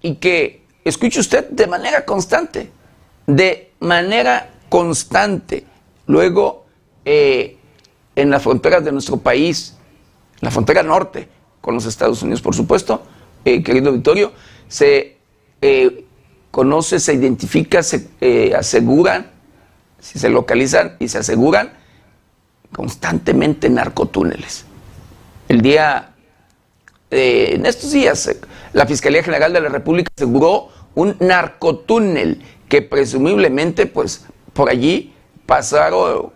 [0.00, 2.70] y que escuche usted de manera constante,
[3.26, 5.64] de manera constante.
[6.06, 6.66] Luego,
[7.04, 7.56] eh,
[8.14, 9.76] en las fronteras de nuestro país,
[10.38, 11.28] la frontera norte
[11.60, 13.02] con los Estados Unidos, por supuesto,
[13.44, 14.30] eh, querido Victorio,
[14.68, 15.16] se
[16.52, 19.32] conoce, se identifica, se aseguran,
[19.98, 21.72] si se localizan y se aseguran
[22.72, 24.67] constantemente narcotúneles.
[25.48, 26.10] El día,
[27.10, 28.38] eh, en estos días, eh,
[28.74, 35.14] la Fiscalía General de la República aseguró un narcotúnel que presumiblemente, pues, por allí
[35.46, 36.32] pasaron,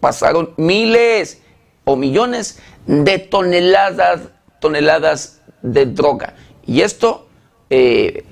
[0.00, 1.42] pasaron miles
[1.84, 4.22] o millones de toneladas,
[4.60, 6.34] toneladas de droga.
[6.66, 7.28] Y esto
[7.68, 8.24] eh,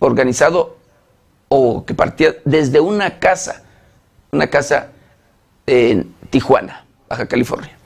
[0.00, 0.78] organizado
[1.48, 3.62] o que partía desde una casa,
[4.32, 4.90] una casa
[5.66, 7.79] en Tijuana, Baja California.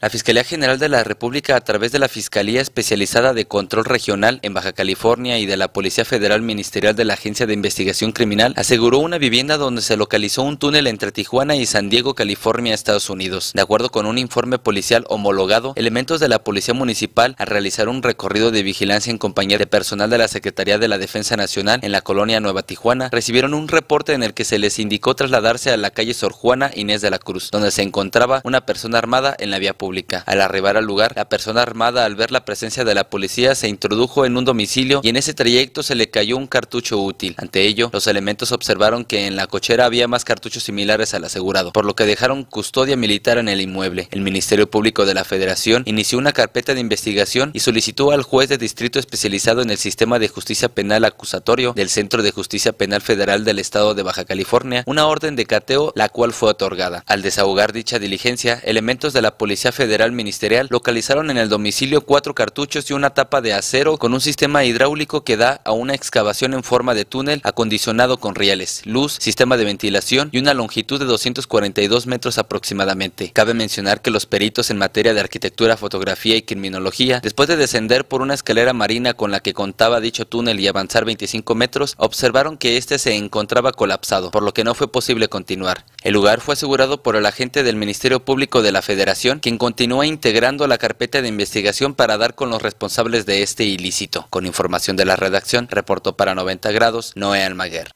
[0.00, 4.38] La Fiscalía General de la República, a través de la Fiscalía Especializada de Control Regional
[4.42, 8.54] en Baja California y de la Policía Federal Ministerial de la Agencia de Investigación Criminal,
[8.56, 13.10] aseguró una vivienda donde se localizó un túnel entre Tijuana y San Diego, California, Estados
[13.10, 13.50] Unidos.
[13.56, 18.04] De acuerdo con un informe policial homologado, elementos de la Policía Municipal, al realizar un
[18.04, 21.90] recorrido de vigilancia en compañía de personal de la Secretaría de la Defensa Nacional en
[21.90, 25.76] la colonia Nueva Tijuana, recibieron un reporte en el que se les indicó trasladarse a
[25.76, 29.50] la calle Sor Juana Inés de la Cruz, donde se encontraba una persona armada en
[29.50, 29.87] la vía pública.
[30.26, 33.68] Al arribar al lugar, la persona armada al ver la presencia de la policía se
[33.68, 37.34] introdujo en un domicilio y en ese trayecto se le cayó un cartucho útil.
[37.38, 41.72] Ante ello, los elementos observaron que en la cochera había más cartuchos similares al asegurado,
[41.72, 44.08] por lo que dejaron custodia militar en el inmueble.
[44.10, 48.48] El Ministerio Público de la Federación inició una carpeta de investigación y solicitó al juez
[48.48, 53.00] de distrito especializado en el sistema de justicia penal acusatorio del Centro de Justicia Penal
[53.02, 57.04] Federal del Estado de Baja California una orden de cateo, la cual fue otorgada.
[57.06, 62.34] Al desahogar dicha diligencia, elementos de la Policía Federal Ministerial localizaron en el domicilio cuatro
[62.34, 66.52] cartuchos y una tapa de acero con un sistema hidráulico que da a una excavación
[66.52, 71.04] en forma de túnel acondicionado con rieles, luz, sistema de ventilación y una longitud de
[71.04, 73.30] 242 metros aproximadamente.
[73.32, 78.04] Cabe mencionar que los peritos en materia de arquitectura, fotografía y criminología, después de descender
[78.04, 82.58] por una escalera marina con la que contaba dicho túnel y avanzar 25 metros, observaron
[82.58, 85.84] que este se encontraba colapsado, por lo que no fue posible continuar.
[86.02, 90.06] El lugar fue asegurado por el agente del Ministerio Público de la Federación, quien continúa
[90.06, 94.26] integrando la carpeta de investigación para dar con los responsables de este ilícito.
[94.30, 97.90] Con información de la redacción, reportó para 90 grados Noé Almaguer.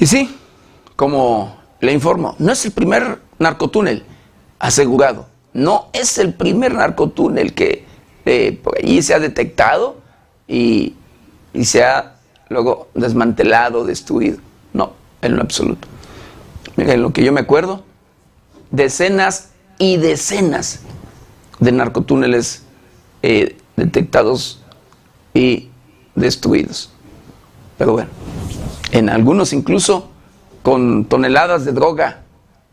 [0.00, 0.36] Y sí,
[0.96, 4.02] como le informo, no es el primer narcotúnel
[4.58, 7.84] asegurado, no es el primer narcotúnel que
[8.26, 10.00] eh, allí se ha detectado
[10.48, 10.96] y
[11.54, 12.14] y se ha
[12.48, 14.47] luego desmantelado, destruido.
[14.72, 15.88] No, en lo absoluto.
[16.76, 17.82] Miren, lo que yo me acuerdo,
[18.70, 20.80] decenas y decenas
[21.60, 22.62] de narcotúneles
[23.22, 24.62] eh, detectados
[25.34, 25.68] y
[26.14, 26.90] destruidos.
[27.76, 28.10] Pero bueno,
[28.92, 30.10] en algunos incluso
[30.62, 32.22] con toneladas de droga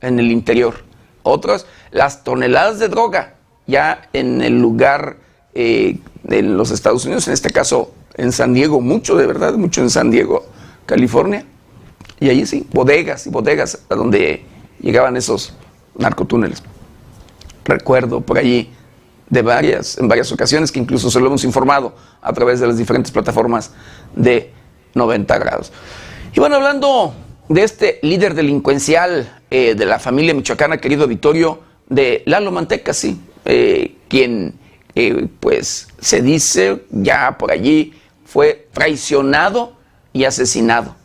[0.02, 0.84] en el interior.
[1.24, 3.36] Otros, las toneladas de droga
[3.68, 5.18] ya en el lugar
[5.54, 9.82] eh, de los Estados Unidos, en este caso en San Diego, mucho de verdad, mucho
[9.82, 10.46] en San Diego,
[10.86, 11.46] California.
[12.20, 14.44] Y allí sí, bodegas y bodegas a donde
[14.80, 15.54] llegaban esos
[15.98, 16.64] narcotúneles.
[17.66, 18.70] Recuerdo por allí
[19.30, 22.78] de varias, en varias ocasiones que incluso se lo hemos informado a través de las
[22.78, 23.72] diferentes plataformas
[24.16, 24.52] de
[24.94, 25.72] 90 grados.
[26.34, 27.14] Y bueno, hablando
[27.50, 33.20] de este líder delincuencial eh, de la familia michoacana, querido Vittorio, de Lalo Manteca, sí,
[33.46, 34.56] eh, quien
[34.96, 37.94] eh, pues se dice ya por allí
[38.26, 39.74] fue traicionado
[40.14, 40.96] y asesinado.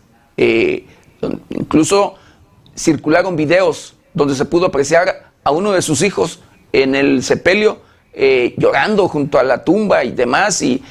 [1.51, 2.15] Incluso
[2.77, 6.41] circularon videos donde se pudo apreciar a uno de sus hijos
[6.73, 7.81] en el sepelio
[8.13, 10.63] eh, llorando junto a la tumba y demás.
[10.63, 10.83] Y,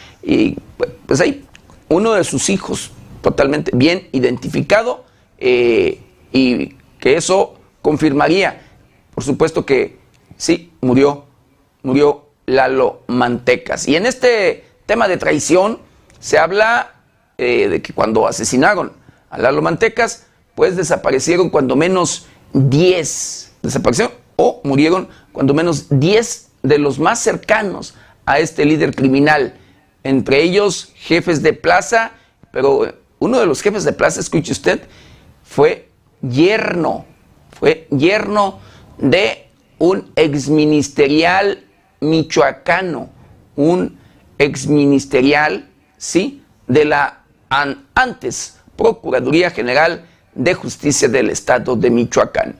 [1.05, 1.45] pues ahí
[1.89, 2.91] uno de sus hijos
[3.21, 5.05] totalmente bien identificado
[5.37, 5.99] eh,
[6.31, 8.61] y que eso confirmaría,
[9.13, 9.97] por supuesto que
[10.37, 11.25] sí, murió,
[11.83, 13.87] murió Lalo Mantecas.
[13.87, 15.79] Y en este tema de traición,
[16.19, 16.93] se habla
[17.37, 18.91] eh, de que cuando asesinaron
[19.29, 20.25] a Lalo Mantecas,
[20.59, 27.95] pues desaparecieron cuando menos 10, desaparecieron o murieron cuando menos 10 de los más cercanos
[28.25, 29.53] a este líder criminal,
[30.03, 32.11] entre ellos jefes de plaza,
[32.51, 34.81] pero uno de los jefes de plaza, escuche usted,
[35.45, 35.87] fue
[36.21, 37.05] yerno,
[37.57, 38.59] fue yerno
[38.97, 39.47] de
[39.77, 41.63] un exministerial
[42.01, 43.09] michoacano,
[43.55, 43.97] un
[44.37, 46.43] exministerial, ¿sí?
[46.67, 47.23] De la
[47.95, 50.05] antes Procuraduría General
[50.39, 52.55] de Justicia del Estado de Michoacán.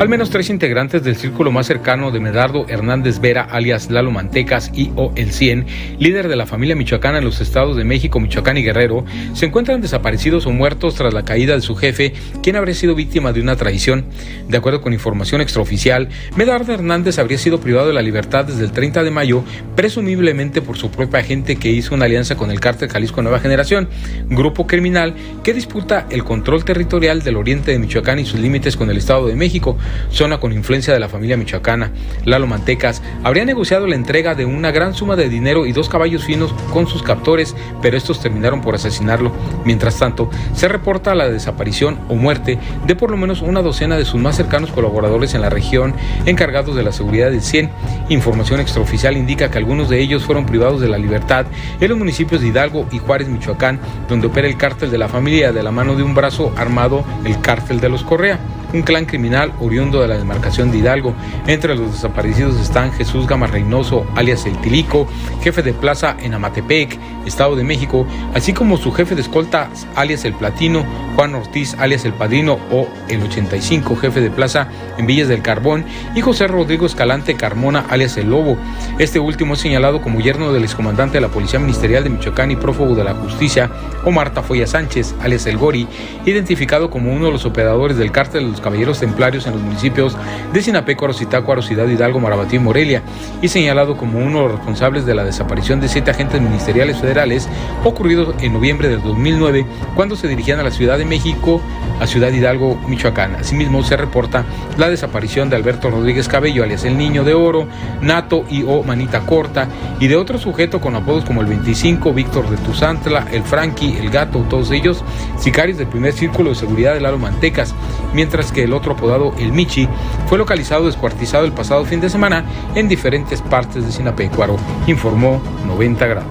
[0.00, 4.72] Al menos tres integrantes del círculo más cercano de Medardo Hernández Vera, alias Lalo Mantecas
[4.74, 5.66] y o El Cien,
[6.00, 9.80] líder de la familia michoacana en los estados de México, Michoacán y Guerrero, se encuentran
[9.80, 13.54] desaparecidos o muertos tras la caída de su jefe, quien habría sido víctima de una
[13.54, 14.06] traición.
[14.48, 18.72] De acuerdo con información extraoficial, Medardo Hernández habría sido privado de la libertad desde el
[18.72, 19.44] 30 de mayo,
[19.76, 23.88] presumiblemente por su propia agente que hizo una alianza con el cártel Jalisco Nueva Generación,
[24.28, 25.14] grupo criminal
[25.44, 29.28] que disputa el control territorial del oriente de Michoacán y sus límites con el Estado
[29.28, 29.78] de México
[30.10, 31.90] zona con influencia de la familia michoacana.
[32.24, 36.24] Lalo Mantecas habría negociado la entrega de una gran suma de dinero y dos caballos
[36.24, 39.32] finos con sus captores, pero estos terminaron por asesinarlo.
[39.64, 44.04] Mientras tanto, se reporta la desaparición o muerte de por lo menos una docena de
[44.04, 45.94] sus más cercanos colaboradores en la región,
[46.26, 47.70] encargados de la seguridad del 100.
[48.08, 51.46] Información extraoficial indica que algunos de ellos fueron privados de la libertad
[51.80, 55.52] en los municipios de Hidalgo y Juárez, Michoacán, donde opera el cártel de la familia
[55.52, 58.38] de la mano de un brazo armado, el cártel de los Correa
[58.74, 61.14] un clan criminal oriundo de la demarcación de Hidalgo.
[61.46, 65.06] Entre los desaparecidos están Jesús Gama Reynoso, alias El Tilico,
[65.42, 70.24] jefe de plaza en Amatepec, Estado de México, así como su jefe de escolta, alias
[70.24, 74.68] El Platino, Juan Ortiz, alias El Padrino o El 85, jefe de plaza
[74.98, 78.58] en Villas del Carbón, y José Rodrigo Escalante Carmona, alias El Lobo.
[78.98, 82.56] Este último es señalado como yerno del excomandante de la Policía Ministerial de Michoacán y
[82.56, 83.70] prófugo de la justicia,
[84.04, 85.86] Omar Tafoya Sánchez, alias El Gori,
[86.26, 90.16] identificado como uno de los operadores del cártel de los caballeros templarios en los municipios
[90.52, 93.02] de Sinapecuaro, Zitácuaro, Ciudad Hidalgo, Marabatío y Morelia,
[93.42, 97.46] y señalado como uno de los responsables de la desaparición de siete agentes ministeriales federales
[97.84, 101.60] ocurrido en noviembre de 2009 cuando se dirigían a la Ciudad de México,
[102.00, 103.36] a Ciudad Hidalgo, Michoacán.
[103.36, 104.44] Asimismo, se reporta
[104.78, 107.68] la desaparición de Alberto Rodríguez Cabello, alias El Niño de Oro,
[108.00, 109.68] Nato y O Manita Corta,
[110.00, 114.08] y de otro sujeto con apodos como el 25, Víctor de Tuzantla, el Frankie, el
[114.08, 115.04] Gato, todos ellos
[115.38, 117.74] sicarios del primer círculo de seguridad de Lalo Mantecas,
[118.14, 119.86] mientras que el otro apodado El Michi
[120.26, 126.06] fue localizado descuartizado el pasado fin de semana en diferentes partes de Sinapecuaro, informó 90
[126.06, 126.28] grados.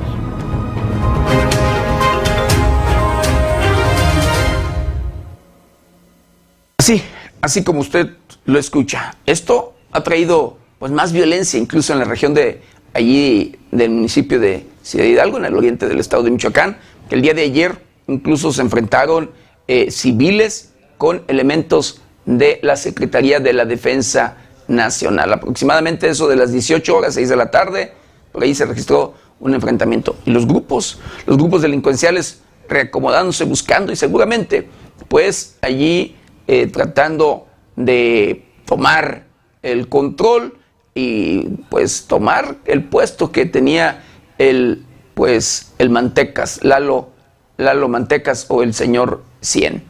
[6.78, 7.04] Así,
[7.42, 8.10] así como usted
[8.46, 12.62] lo escucha, esto ha traído pues más violencia incluso en la región de
[12.94, 17.22] allí del municipio de Ciudad Hidalgo, en el oriente del estado de Michoacán, que el
[17.22, 19.32] día de ayer incluso se enfrentaron
[19.68, 25.34] eh, civiles con elementos de la Secretaría de la Defensa Nacional.
[25.34, 27.94] Aproximadamente eso de las 18 horas, 6 de la tarde,
[28.32, 30.16] por ahí se registró un enfrentamiento.
[30.26, 34.68] Y los grupos, los grupos delincuenciales reacomodándose, buscando y seguramente,
[35.10, 36.16] pues allí
[36.48, 39.26] eh, tratando de tomar
[39.62, 40.58] el control
[40.96, 44.04] y pues tomar el puesto que tenía
[44.38, 47.10] el pues el Mantecas, Lalo,
[47.58, 49.84] Lalo Mantecas o el señor Cien.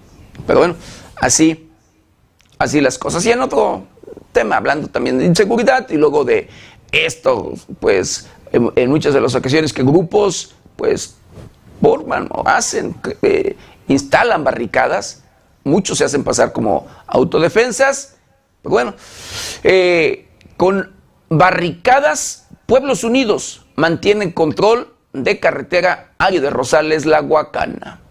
[0.45, 0.75] Pero bueno,
[1.15, 1.69] así
[2.63, 3.25] así las cosas.
[3.25, 3.85] Y en otro
[4.31, 6.49] tema, hablando también de inseguridad y luego de
[6.91, 11.15] esto, pues en, muchas de las ocasiones que grupos, pues,
[11.81, 13.55] forman o hacen, eh,
[13.87, 15.23] instalan barricadas,
[15.63, 18.17] muchos se hacen pasar como autodefensas,
[18.61, 18.93] pero bueno,
[19.63, 20.93] eh, con
[21.29, 28.02] barricadas, Pueblos Unidos mantienen control de carretera Ario de Rosales, La Huacana.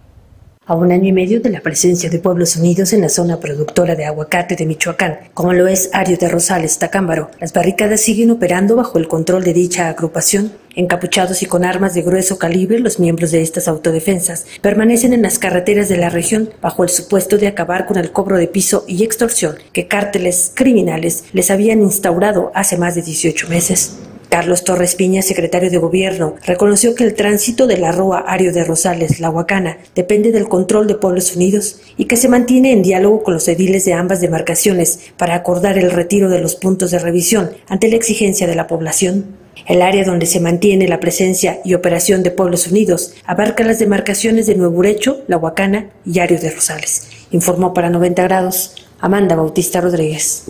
[0.65, 3.97] A un año y medio de la presencia de Pueblos Unidos en la zona productora
[3.97, 8.77] de aguacate de Michoacán, como lo es Ario de Rosales, Tacámbaro, las barricadas siguen operando
[8.77, 10.53] bajo el control de dicha agrupación.
[10.77, 15.41] Encapuchados y con armas de grueso calibre, los miembros de estas autodefensas permanecen en las
[15.41, 19.03] carreteras de la región bajo el supuesto de acabar con el cobro de piso y
[19.03, 23.97] extorsión que cárteles criminales les habían instaurado hace más de 18 meses.
[24.33, 28.65] Carlos Torres Piña, secretario de Gobierno, reconoció que el tránsito de la Rúa Ario de
[28.65, 33.25] Rosales, La Huacana, depende del control de Pueblos Unidos y que se mantiene en diálogo
[33.25, 37.51] con los ediles de ambas demarcaciones para acordar el retiro de los puntos de revisión
[37.69, 39.37] ante la exigencia de la población.
[39.67, 44.47] El área donde se mantiene la presencia y operación de Pueblos Unidos abarca las demarcaciones
[44.47, 49.83] de Nuevo Urecho, La Huacana y Ario de Rosales, informó para 90 grados Amanda Bautista
[49.83, 50.45] Rodríguez.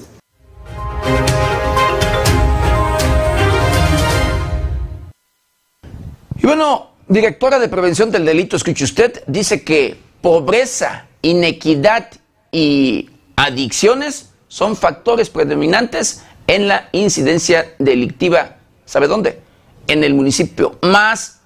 [6.43, 12.11] Y bueno, directora de prevención del delito, escuche usted, dice que pobreza, inequidad
[12.51, 18.57] y adicciones son factores predominantes en la incidencia delictiva.
[18.84, 19.40] ¿Sabe dónde?
[19.86, 21.43] En el municipio más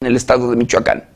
[0.00, 1.13] en el estado de Michoacán.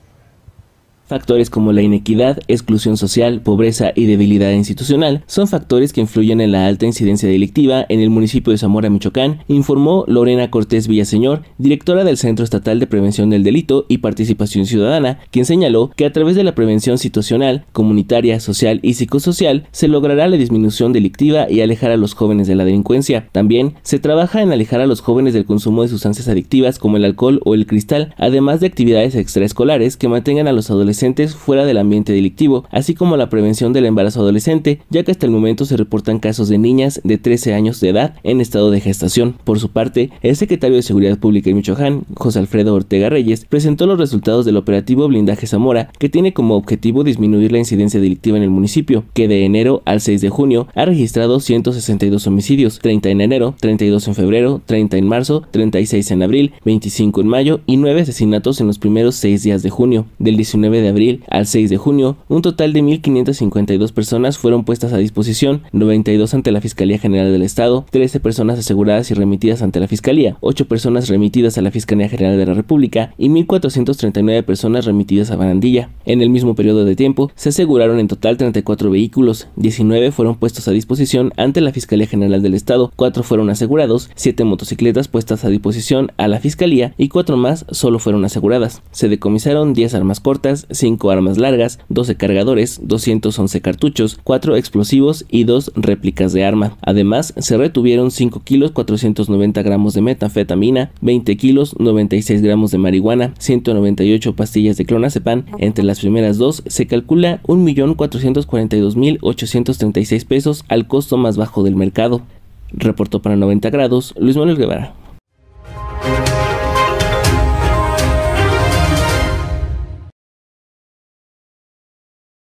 [1.09, 6.53] Factores como la inequidad, exclusión social, pobreza y debilidad institucional son factores que influyen en
[6.53, 12.05] la alta incidencia delictiva en el municipio de Zamora, Michoacán, informó Lorena Cortés Villaseñor, directora
[12.05, 16.37] del Centro Estatal de Prevención del Delito y Participación Ciudadana, quien señaló que a través
[16.37, 21.91] de la prevención situacional, comunitaria, social y psicosocial se logrará la disminución delictiva y alejar
[21.91, 23.31] a los jóvenes de la delincuencia.
[23.33, 27.07] También se trabaja en alejar a los jóvenes del consumo de sustancias adictivas como el
[27.07, 30.98] alcohol o el cristal, además de actividades extraescolares que mantengan a los adolescentes
[31.37, 35.33] fuera del ambiente delictivo, así como la prevención del embarazo adolescente, ya que hasta el
[35.33, 39.35] momento se reportan casos de niñas de 13 años de edad en estado de gestación.
[39.45, 43.87] Por su parte, el secretario de Seguridad Pública en Michoacán, José Alfredo Ortega Reyes, presentó
[43.87, 48.43] los resultados del operativo Blindaje Zamora, que tiene como objetivo disminuir la incidencia delictiva en
[48.43, 53.21] el municipio, que de enero al 6 de junio ha registrado 162 homicidios, 30 en
[53.21, 58.03] enero, 32 en febrero, 30 en marzo, 36 en abril, 25 en mayo y 9
[58.03, 60.07] asesinatos en los primeros 6 días de junio.
[60.19, 64.93] Del 19 de abril al 6 de junio, un total de 1.552 personas fueron puestas
[64.93, 69.81] a disposición, 92 ante la Fiscalía General del Estado, 13 personas aseguradas y remitidas ante
[69.81, 74.85] la Fiscalía, 8 personas remitidas a la Fiscalía General de la República y 1.439 personas
[74.85, 75.91] remitidas a Barandilla.
[76.05, 80.69] En el mismo periodo de tiempo, se aseguraron en total 34 vehículos, 19 fueron puestos
[80.69, 85.49] a disposición ante la Fiscalía General del Estado, 4 fueron asegurados, 7 motocicletas puestas a
[85.49, 88.83] disposición a la Fiscalía y 4 más solo fueron aseguradas.
[88.91, 95.45] Se decomisaron 10 armas cortas, 5 armas largas, 12 cargadores, 211 cartuchos, 4 explosivos y
[95.45, 96.77] 2 réplicas de arma.
[96.83, 103.35] Además, se retuvieron 5 kilos 490 gramos de metanfetamina, 20 kilos 96 gramos de marihuana,
[103.39, 105.45] 198 pastillas de clonazepam.
[105.59, 112.23] Entre las primeras dos se calcula 1.442.836 pesos al costo más bajo del mercado.
[112.71, 115.08] Reportó para 90 grados Luis Manuel Guevara.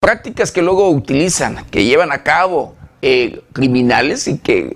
[0.02, 2.74] Prácticas que luego utilizan, que llevan a cabo
[3.04, 4.76] eh, criminales y que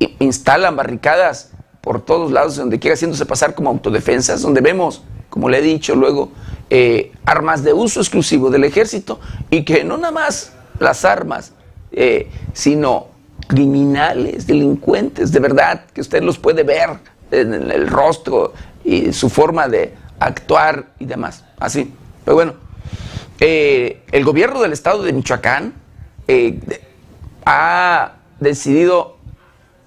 [0.00, 5.48] eh, instalan barricadas por todos lados, donde quiera haciéndose pasar como autodefensas, donde vemos, como
[5.48, 6.30] le he dicho luego,
[6.68, 11.54] eh, armas de uso exclusivo del ejército y que no nada más las armas,
[12.52, 13.08] sino
[13.48, 16.90] criminales, delincuentes, de verdad, que usted los puede ver
[17.30, 18.52] en el rostro
[18.84, 21.44] y su forma de actuar y demás.
[21.58, 21.92] Así.
[22.24, 22.54] Pero bueno,
[23.40, 25.74] eh, el gobierno del estado de Michoacán
[26.28, 26.60] eh,
[27.46, 29.16] ha decidido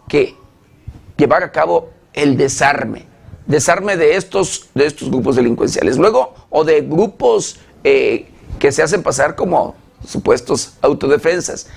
[0.07, 0.35] que
[1.17, 3.05] llevar a cabo el desarme,
[3.45, 5.97] desarme de estos, de estos grupos delincuenciales.
[5.97, 8.27] Luego, o de grupos eh,
[8.57, 9.75] que se hacen pasar como
[10.05, 11.67] supuestos autodefensas.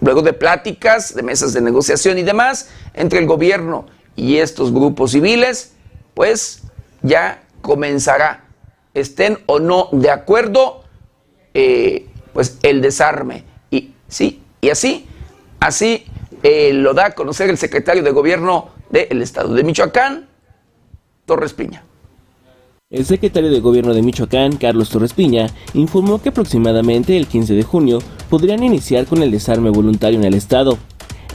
[0.00, 5.10] luego de pláticas, de mesas de negociación y demás entre el gobierno y estos grupos
[5.10, 5.72] civiles,
[6.14, 6.62] pues
[7.02, 8.45] ya comenzará
[9.00, 10.82] estén o no de acuerdo,
[11.54, 13.44] eh, pues el desarme.
[13.70, 15.06] Y sí, y así,
[15.60, 16.04] así
[16.42, 20.28] eh, lo da a conocer el secretario de gobierno del estado de Michoacán,
[21.26, 21.84] Torres Piña.
[22.88, 27.64] El secretario de Gobierno de Michoacán, Carlos Torres Piña, informó que aproximadamente el 15 de
[27.64, 27.98] junio
[28.30, 30.78] podrían iniciar con el desarme voluntario en el estado.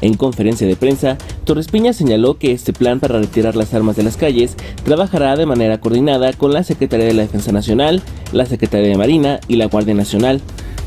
[0.02, 4.04] En conferencia de prensa, Torres Piña señaló que este plan para retirar las armas de
[4.04, 8.90] las calles trabajará de manera coordinada con la Secretaría de la Defensa Nacional, la Secretaría
[8.90, 10.42] de Marina y la Guardia Nacional.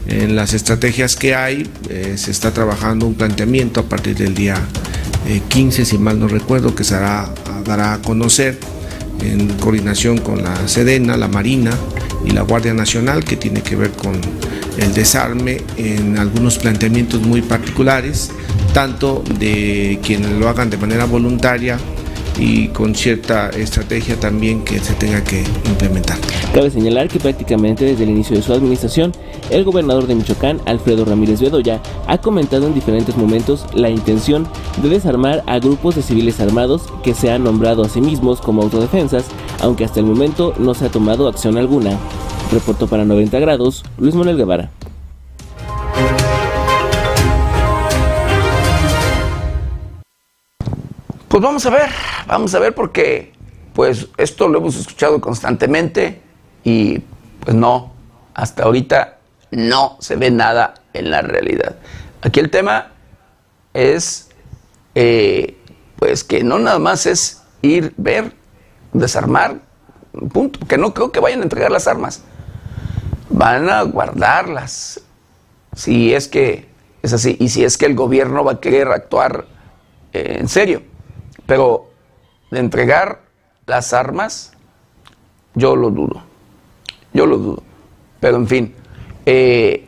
[0.06, 4.56] En las estrategias que hay, eh, se está trabajando un planteamiento a partir del día
[5.48, 8.58] 15, eh, si mal no recuerdo, que se dará a conocer
[9.20, 11.72] en coordinación con la Sedena, la Marina
[12.24, 14.14] y la Guardia Nacional, que tiene que ver con
[14.78, 18.30] el desarme en algunos planteamientos muy particulares
[18.72, 21.78] tanto de quienes lo hagan de manera voluntaria
[22.38, 26.18] y con cierta estrategia también que se tenga que implementar.
[26.52, 29.12] Cabe señalar que prácticamente desde el inicio de su administración,
[29.50, 34.46] el gobernador de Michoacán, Alfredo Ramírez Bedoya, ha comentado en diferentes momentos la intención
[34.82, 38.62] de desarmar a grupos de civiles armados que se han nombrado a sí mismos como
[38.62, 39.26] autodefensas,
[39.60, 41.98] aunque hasta el momento no se ha tomado acción alguna.
[42.52, 44.70] Reportó para 90 grados Luis Manuel Guevara.
[51.34, 51.90] Pues vamos a ver,
[52.28, 53.32] vamos a ver porque
[53.72, 56.22] pues esto lo hemos escuchado constantemente
[56.62, 57.00] y
[57.40, 57.92] pues no,
[58.34, 59.18] hasta ahorita
[59.50, 61.74] no se ve nada en la realidad.
[62.22, 62.92] Aquí el tema
[63.72, 64.30] es
[64.94, 65.58] eh,
[65.96, 68.32] pues que no nada más es ir, ver,
[68.92, 69.56] desarmar,
[70.32, 72.22] punto, que no creo que vayan a entregar las armas,
[73.28, 75.00] van a guardarlas,
[75.74, 76.68] si es que
[77.02, 79.46] es así, y si es que el gobierno va a querer actuar
[80.12, 80.93] eh, en serio.
[81.46, 81.90] Pero
[82.50, 83.22] de entregar
[83.66, 84.52] las armas,
[85.54, 86.22] yo lo dudo.
[87.12, 87.62] Yo lo dudo.
[88.20, 88.74] Pero en fin,
[89.26, 89.86] eh,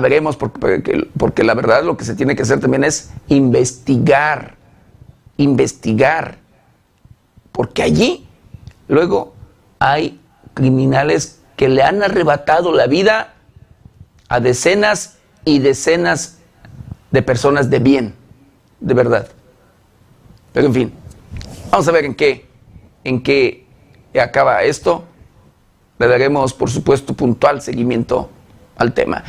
[0.00, 4.56] veremos, porque, porque la verdad lo que se tiene que hacer también es investigar,
[5.36, 6.38] investigar,
[7.50, 8.26] porque allí
[8.88, 9.34] luego
[9.78, 10.20] hay
[10.54, 13.34] criminales que le han arrebatado la vida
[14.28, 16.38] a decenas y decenas
[17.10, 18.14] de personas de bien,
[18.80, 19.28] de verdad.
[20.52, 20.92] Pero en fin,
[21.70, 22.46] vamos a ver en qué,
[23.04, 23.66] en qué
[24.20, 25.04] acaba esto.
[25.98, 28.30] Le daremos, por supuesto, puntual seguimiento
[28.76, 29.24] al tema.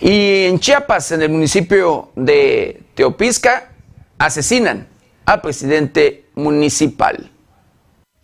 [0.00, 3.70] Y en Chiapas, en el municipio de Teopisca,
[4.18, 4.88] asesinan
[5.24, 7.30] al presidente municipal.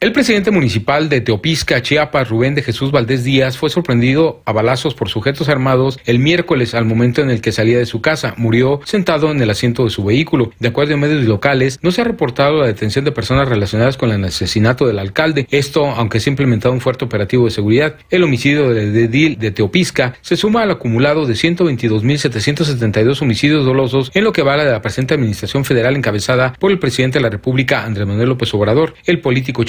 [0.02, 4.94] El presidente municipal de Teopisca, Chiapas, Rubén de Jesús Valdés Díaz, fue sorprendido a balazos
[4.94, 8.34] por sujetos armados el miércoles al momento en el que salía de su casa.
[8.36, 10.50] Murió sentado en el asiento de su vehículo.
[10.58, 14.10] De acuerdo a medios locales, no se ha reportado la detención de personas relacionadas con
[14.10, 15.46] el asesinato del alcalde.
[15.52, 19.52] Esto, aunque se ha implementado un fuerte operativo de seguridad, el homicidio del edil de
[19.52, 24.82] Teopisca se suma al acumulado de 122.772 homicidios dolosos en lo que va de la
[24.82, 28.94] presente administración federal encabezada por el presidente de la República, Andrés Manuel López Obrador.
[29.06, 29.62] El político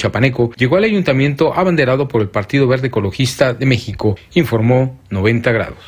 [0.56, 5.78] llegó al ayuntamiento abanderado por el Partido Verde Ecologista de México, informó 90 grados.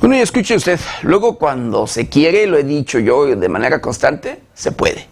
[0.00, 4.42] Bueno, y escuche usted, luego cuando se quiere, lo he dicho yo de manera constante,
[4.52, 5.06] se puede.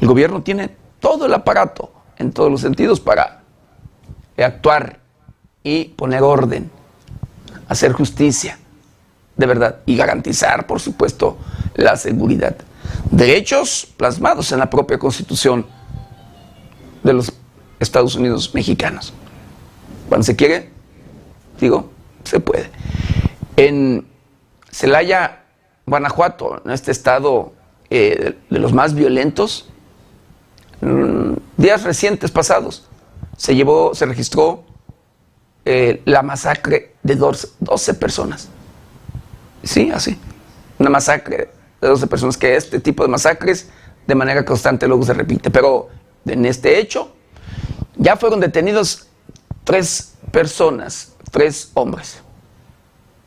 [0.00, 3.42] El gobierno tiene todo el aparato, en todos los sentidos, para
[4.36, 4.98] actuar
[5.62, 6.70] y poner orden,
[7.68, 8.58] hacer justicia
[9.36, 11.36] de verdad y garantizar, por supuesto,
[11.74, 12.56] la seguridad.
[13.10, 15.66] Derechos plasmados en la propia constitución
[17.02, 17.32] de los
[17.80, 19.12] Estados Unidos mexicanos.
[20.08, 20.70] Cuando se quiere,
[21.60, 21.90] digo,
[22.24, 22.70] se puede.
[23.56, 24.06] En
[24.70, 25.44] Celaya,
[25.86, 27.52] Guanajuato, en este estado
[27.90, 29.68] eh, de los más violentos,
[31.56, 32.86] días recientes pasados,
[33.36, 34.64] se llevó, se registró
[35.64, 38.50] eh, la masacre de 12 personas
[39.64, 40.18] Sí, así.
[40.78, 41.50] Una masacre
[41.80, 43.68] de 12 personas, que este tipo de masacres
[44.06, 45.50] de manera constante luego se repite.
[45.50, 45.88] Pero
[46.26, 47.14] en este hecho
[47.96, 49.06] ya fueron detenidos
[49.64, 52.23] tres personas, tres hombres.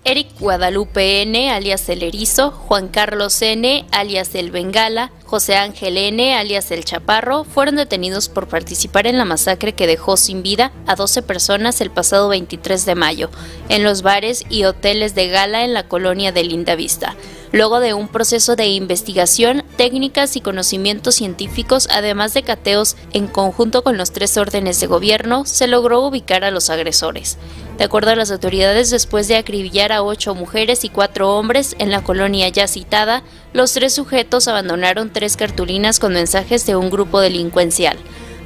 [0.10, 6.34] Eric Guadalupe N., alias El Erizo, Juan Carlos N., alias El Bengala, José Ángel N.,
[6.34, 10.96] alias El Chaparro, fueron detenidos por participar en la masacre que dejó sin vida a
[10.96, 13.30] 12 personas el pasado 23 de mayo,
[13.68, 17.18] en los bares y hoteles de gala en la colonia de Linda Vista
[17.52, 23.84] luego de un proceso de investigación, técnicas y conocimientos científicos, además de cateos en conjunto
[23.84, 27.38] con los tres órdenes de gobierno, se logró ubicar a los agresores.
[27.78, 31.92] De acuerdo a las autoridades, después de acribillar a ocho mujeres y cuatro hombres en
[31.92, 33.24] la colonia ya citada,
[33.54, 37.98] los tres sujetos abandonaron tres cartulinas con mensajes de un grupo delincuencial.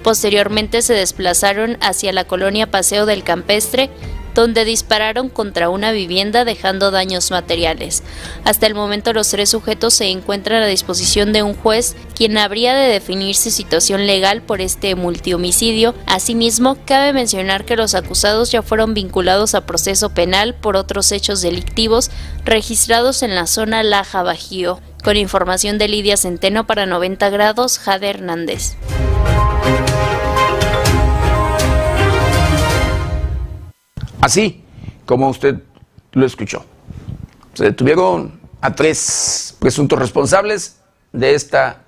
[0.03, 3.89] Posteriormente se desplazaron hacia la colonia Paseo del Campestre,
[4.33, 8.03] donde dispararon contra una vivienda dejando daños materiales.
[8.45, 12.75] Hasta el momento los tres sujetos se encuentran a disposición de un juez quien habría
[12.75, 15.95] de definir su situación legal por este multihomicidio.
[16.05, 21.41] Asimismo, cabe mencionar que los acusados ya fueron vinculados a proceso penal por otros hechos
[21.41, 22.11] delictivos
[22.45, 24.79] registrados en la zona Laja Bajío.
[25.03, 28.75] Con información de Lidia Centeno para 90 grados, Jade Hernández.
[34.21, 34.63] Así
[35.05, 35.61] como usted
[36.13, 36.63] lo escuchó.
[37.53, 40.79] Se detuvieron a tres presuntos responsables
[41.11, 41.83] de esta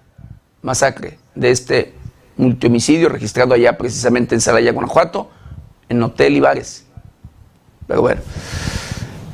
[0.62, 1.94] masacre, de este
[2.36, 5.30] multihomicidio registrado allá precisamente en Salaya, Guanajuato,
[5.88, 6.86] en hotel y bares.
[7.88, 8.22] Pero bueno.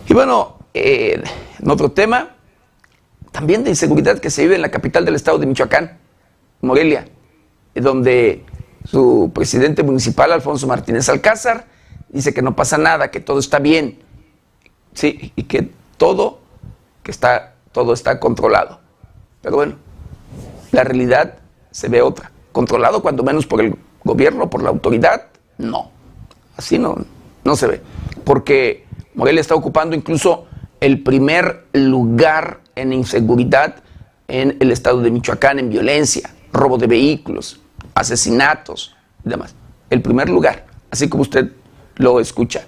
[0.08, 1.24] Y bueno, eh,
[1.60, 2.36] en otro tema,
[3.32, 5.98] también de inseguridad que se vive en la capital del estado de Michoacán,
[6.62, 7.08] Morelia,
[7.74, 8.44] donde
[8.84, 11.69] su presidente municipal, Alfonso Martínez Alcázar,
[12.10, 14.00] dice que no pasa nada, que todo está bien,
[14.94, 16.40] sí, y que todo,
[17.04, 18.80] que está, todo está controlado.
[19.42, 19.76] Pero bueno,
[20.72, 21.36] la realidad
[21.72, 22.32] se ve otra.
[22.52, 25.92] Controlado cuando menos por el gobierno, por la autoridad, no.
[26.58, 26.98] Así no,
[27.44, 27.82] no se ve.
[28.24, 30.48] Porque Morelia está ocupando incluso
[30.80, 33.76] el primer lugar en inseguridad
[34.28, 37.60] en el estado de Michoacán, en violencia, robo de vehículos,
[37.96, 38.96] asesinatos
[39.26, 39.56] y demás.
[39.90, 41.52] El primer lugar, así como usted
[42.00, 42.66] lo escucha.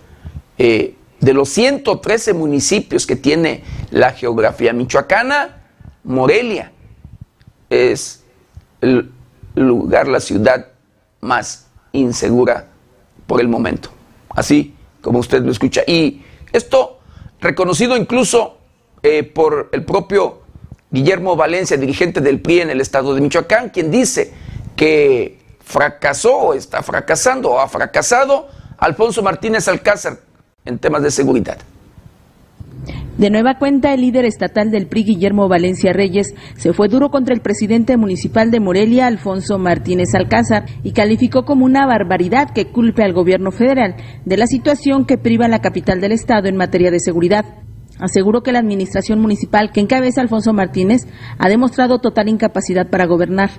[0.59, 5.63] Eh, de los 113 municipios que tiene la geografía michoacana,
[6.03, 6.71] Morelia
[7.69, 8.23] es
[8.81, 9.11] el
[9.55, 10.67] lugar, la ciudad
[11.21, 12.67] más insegura
[13.25, 13.89] por el momento.
[14.29, 15.81] Así como usted lo escucha.
[15.87, 16.99] Y esto
[17.39, 18.57] reconocido incluso
[19.01, 20.41] eh, por el propio
[20.89, 24.33] Guillermo Valencia, dirigente del PRI en el estado de Michoacán, quien dice
[24.75, 28.49] que fracasó está fracasando o ha fracasado
[28.81, 30.17] Alfonso Martínez Alcázar
[30.65, 31.59] en temas de seguridad.
[33.15, 37.35] De nueva cuenta, el líder estatal del PRI, Guillermo Valencia Reyes, se fue duro contra
[37.35, 43.03] el presidente municipal de Morelia, Alfonso Martínez Alcázar, y calificó como una barbaridad que culpe
[43.03, 46.89] al gobierno federal de la situación que priva a la capital del estado en materia
[46.89, 47.45] de seguridad.
[48.01, 51.03] Aseguró que la administración municipal que encabeza Alfonso Martínez
[51.37, 53.51] ha demostrado total incapacidad para gobernar.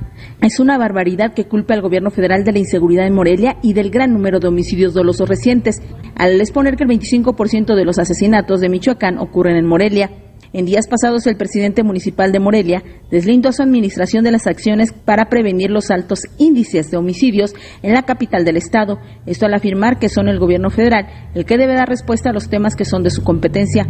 [0.43, 3.91] Es una barbaridad que culpe al gobierno federal de la inseguridad en Morelia y del
[3.91, 5.81] gran número de homicidios dolosos recientes,
[6.17, 10.11] al exponer que el 25% de los asesinatos de Michoacán ocurren en Morelia.
[10.53, 15.31] En días pasados, el presidente municipal de Morelia deslindó su administración de las acciones para
[15.31, 18.99] prevenir los altos índices de homicidios en la capital del estado.
[19.25, 22.51] Esto al afirmar que son el gobierno federal el que debe dar respuesta a los
[22.51, 23.87] temas que son de su competencia.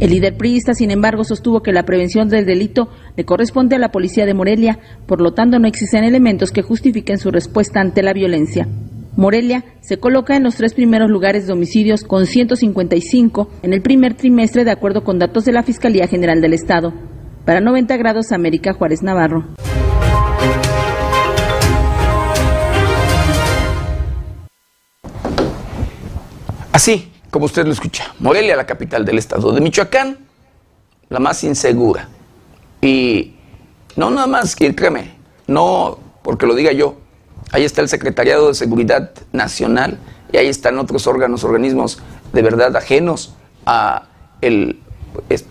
[0.00, 2.88] El líder priista, sin embargo, sostuvo que la prevención del delito
[3.18, 7.18] le corresponde a la policía de Morelia, por lo tanto no existen elementos que justifiquen
[7.18, 8.66] su respuesta ante la violencia.
[9.16, 14.14] Morelia se coloca en los tres primeros lugares de homicidios con 155 en el primer
[14.14, 16.94] trimestre de acuerdo con datos de la Fiscalía General del Estado.
[17.44, 19.48] Para 90 grados América Juárez Navarro.
[26.72, 30.18] Así, como usted lo escucha, Morelia, la capital del estado de Michoacán,
[31.08, 32.08] la más insegura.
[32.82, 33.34] Y
[33.96, 35.14] no nada más que, créeme,
[35.46, 36.96] no porque lo diga yo,
[37.52, 39.98] ahí está el Secretariado de Seguridad Nacional
[40.32, 41.98] y ahí están otros órganos, organismos
[42.32, 43.34] de verdad ajenos
[43.66, 44.06] a
[44.40, 44.80] el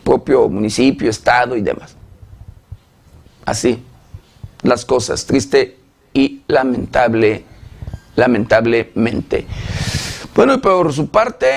[0.04, 1.96] propio municipio, estado y demás.
[3.46, 3.84] Así,
[4.64, 5.78] las cosas, triste
[6.14, 7.44] y lamentable,
[8.16, 9.46] lamentablemente.
[10.40, 11.48] Bueno, y por su parte,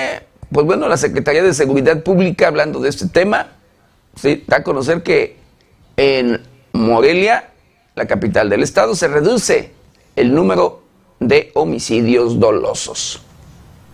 [0.51, 3.47] pues bueno, la Secretaría de Seguridad Pública, hablando de este tema,
[4.17, 4.43] ¿sí?
[4.45, 5.37] da a conocer que
[5.95, 6.41] en
[6.73, 7.51] Morelia,
[7.95, 9.71] la capital del estado, se reduce
[10.17, 10.83] el número
[11.21, 13.21] de homicidios dolosos.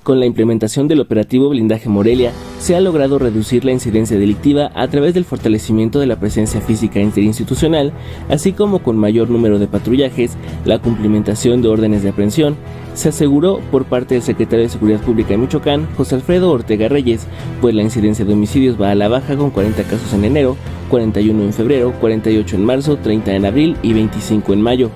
[0.10, 4.88] Con la implementación del operativo Blindaje Morelia, se ha logrado reducir la incidencia delictiva a
[4.88, 7.93] través del fortalecimiento de la presencia física interinstitucional,
[8.28, 10.36] así como con mayor número de patrullajes,
[10.66, 12.55] la cumplimentación de órdenes de aprehensión,
[12.95, 17.28] se aseguró por parte del secretario de Seguridad Pública de Michoacán, José Alfredo Ortega Reyes,
[17.62, 20.57] pues la incidencia de homicidios va a la baja con 40 casos en enero,
[20.89, 24.89] 41 en febrero, 48 en marzo, 30 en abril y 25 en mayo.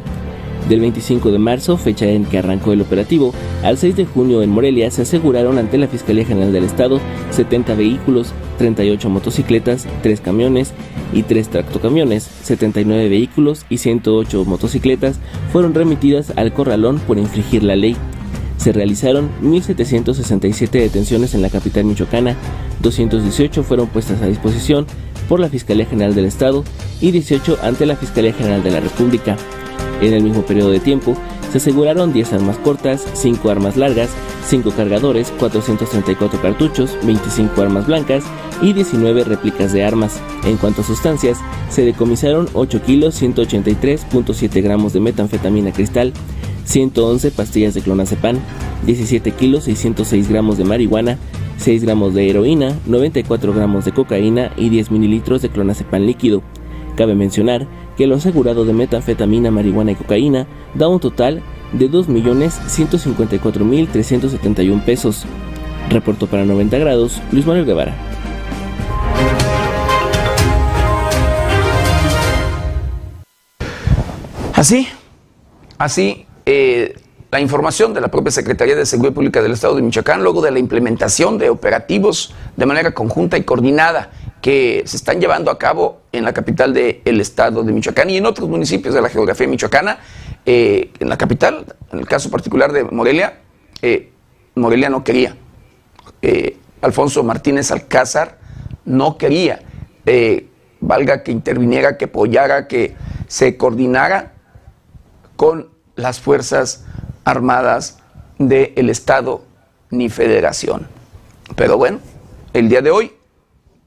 [0.70, 3.34] Del 25 de marzo, fecha en que arrancó el operativo,
[3.64, 7.02] al 6 de junio en Morelia se aseguraron ante la Fiscalía General del Estado
[7.32, 10.72] 70 vehículos, 38 motocicletas, 3 camiones
[11.12, 15.20] y 3 tractocamiones, 79 vehículos y 108 motocicletas
[15.52, 17.98] fueron remitidas al corralón por infringir la ley.
[18.56, 22.38] Se realizaron 1.767 detenciones en la capital michoacana,
[22.82, 24.86] 218 fueron puestas a disposición
[25.28, 26.64] por la Fiscalía General del Estado
[27.02, 29.36] y 18 ante la Fiscalía General de la República.
[30.02, 31.16] En el mismo periodo de tiempo,
[31.52, 34.10] se aseguraron 10 armas cortas, 5 armas largas,
[34.48, 38.24] 5 cargadores, 434 cartuchos, 25 armas blancas
[38.62, 40.20] y 19 réplicas de armas.
[40.46, 41.38] En cuanto a sustancias,
[41.70, 46.12] se decomisaron 8 kilos 183.7 gramos de metanfetamina cristal,
[46.66, 48.40] 111 pastillas de clonazepam,
[48.86, 51.18] 17 kilos 606 gramos de marihuana,
[51.58, 56.42] 6 gramos de heroína, 94 gramos de cocaína y 10 mililitros de clonazepam líquido.
[56.96, 57.68] Cabe mencionar
[57.98, 65.26] que lo asegurado de metanfetamina, marihuana y cocaína da un total de 2.154.371 pesos.
[65.90, 67.94] Reportó para 90 grados Luis Manuel Guevara.
[74.54, 74.88] Así,
[75.78, 76.96] así, eh,
[77.32, 80.52] la información de la propia Secretaría de Seguridad Pública del Estado de Michoacán, luego de
[80.52, 84.12] la implementación de operativos de manera conjunta y coordinada
[84.44, 88.26] que se están llevando a cabo en la capital del estado de Michoacán y en
[88.26, 90.00] otros municipios de la geografía michoacana.
[90.46, 93.40] Eh, en la capital, en el caso particular de Morelia,
[93.82, 94.12] eh,
[94.56, 95.38] Morelia no quería.
[96.22, 98.38] Eh, Alfonso Martínez Alcázar
[98.84, 99.62] no quería.
[100.82, 102.96] valga que interviniera, que apoyara, que
[103.28, 104.34] se coordinara
[105.38, 106.84] con las Fuerzas
[107.24, 108.00] Armadas
[108.40, 109.46] del Estado
[109.90, 110.90] ni Federación.
[111.56, 112.00] Pero bueno,
[112.52, 113.14] el día de hoy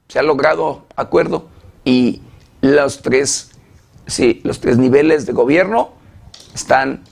[0.09, 1.48] se ha logrado acuerdo
[1.84, 2.22] y
[2.61, 3.50] los tres,
[4.07, 5.90] sí, los tres niveles de gobierno
[6.54, 7.02] están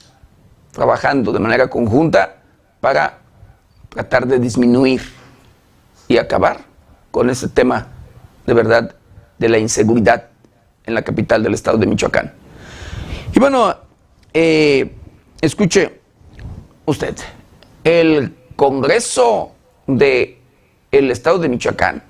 [0.71, 2.37] trabajando de manera conjunta
[2.81, 3.19] para
[3.89, 5.01] tratar de disminuir
[6.07, 6.65] y acabar
[7.11, 7.87] con ese tema
[8.45, 8.95] de verdad
[9.37, 10.29] de la inseguridad
[10.85, 12.33] en la capital del estado de Michoacán.
[13.33, 13.75] Y bueno,
[14.33, 14.93] eh,
[15.41, 15.99] escuche
[16.85, 17.15] usted,
[17.83, 19.51] el Congreso
[19.87, 20.37] del
[20.91, 22.01] el estado de Michoacán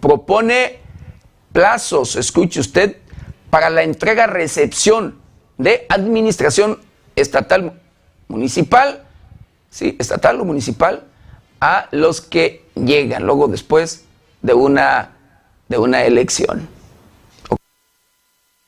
[0.00, 0.78] propone
[1.52, 2.96] plazos, escuche usted,
[3.50, 5.20] para la entrega-recepción
[5.58, 6.80] de administración
[7.16, 7.80] estatal
[8.28, 9.04] municipal,
[9.70, 11.04] sí, estatal o municipal,
[11.60, 14.04] a los que llegan luego después
[14.40, 15.16] de una,
[15.68, 16.68] de una elección.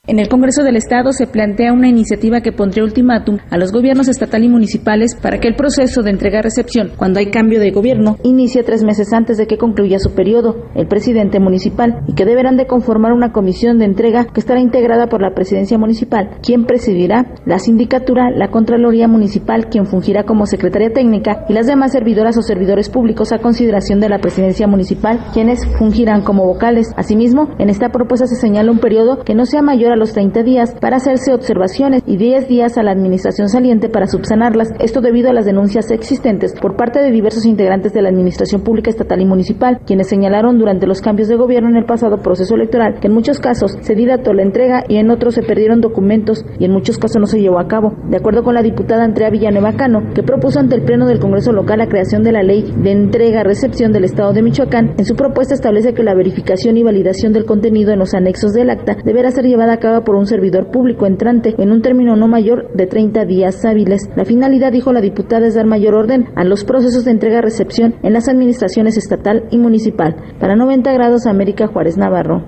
[0.05, 4.09] En el Congreso del Estado se plantea una iniciativa que pondría ultimátum a los gobiernos
[4.09, 8.63] estatal y municipales para que el proceso de entrega-recepción, cuando hay cambio de gobierno, inicie
[8.63, 12.67] tres meses antes de que concluya su periodo, el presidente municipal, y que deberán de
[12.67, 17.59] conformar una comisión de entrega que estará integrada por la presidencia municipal, quien presidirá la
[17.59, 22.89] sindicatura, la Contraloría Municipal, quien fungirá como secretaria técnica, y las demás servidoras o servidores
[22.89, 26.91] públicos a consideración de la presidencia municipal, quienes fungirán como vocales.
[26.97, 30.43] Asimismo, en esta propuesta se señala un periodo que no sea mayor a los 30
[30.43, 35.29] días para hacerse observaciones y 10 días a la administración saliente para subsanarlas, esto debido
[35.29, 39.25] a las denuncias existentes por parte de diversos integrantes de la administración pública estatal y
[39.25, 43.13] municipal, quienes señalaron durante los cambios de gobierno en el pasado proceso electoral que en
[43.13, 46.97] muchos casos se dilató la entrega y en otros se perdieron documentos y en muchos
[46.97, 47.93] casos no se llevó a cabo.
[48.09, 51.51] De acuerdo con la diputada Andrea Villanueva Cano, que propuso ante el Pleno del Congreso
[51.51, 55.53] local la creación de la ley de entrega-recepción del Estado de Michoacán, en su propuesta
[55.53, 59.45] establece que la verificación y validación del contenido en los anexos del acta deberá ser
[59.45, 63.65] llevada a por un servidor público entrante en un término no mayor de 30 días
[63.65, 64.09] hábiles.
[64.15, 68.13] La finalidad, dijo la diputada, es dar mayor orden a los procesos de entrega-recepción en
[68.13, 70.15] las administraciones estatal y municipal.
[70.39, 72.43] Para 90 grados, América Juárez Navarro.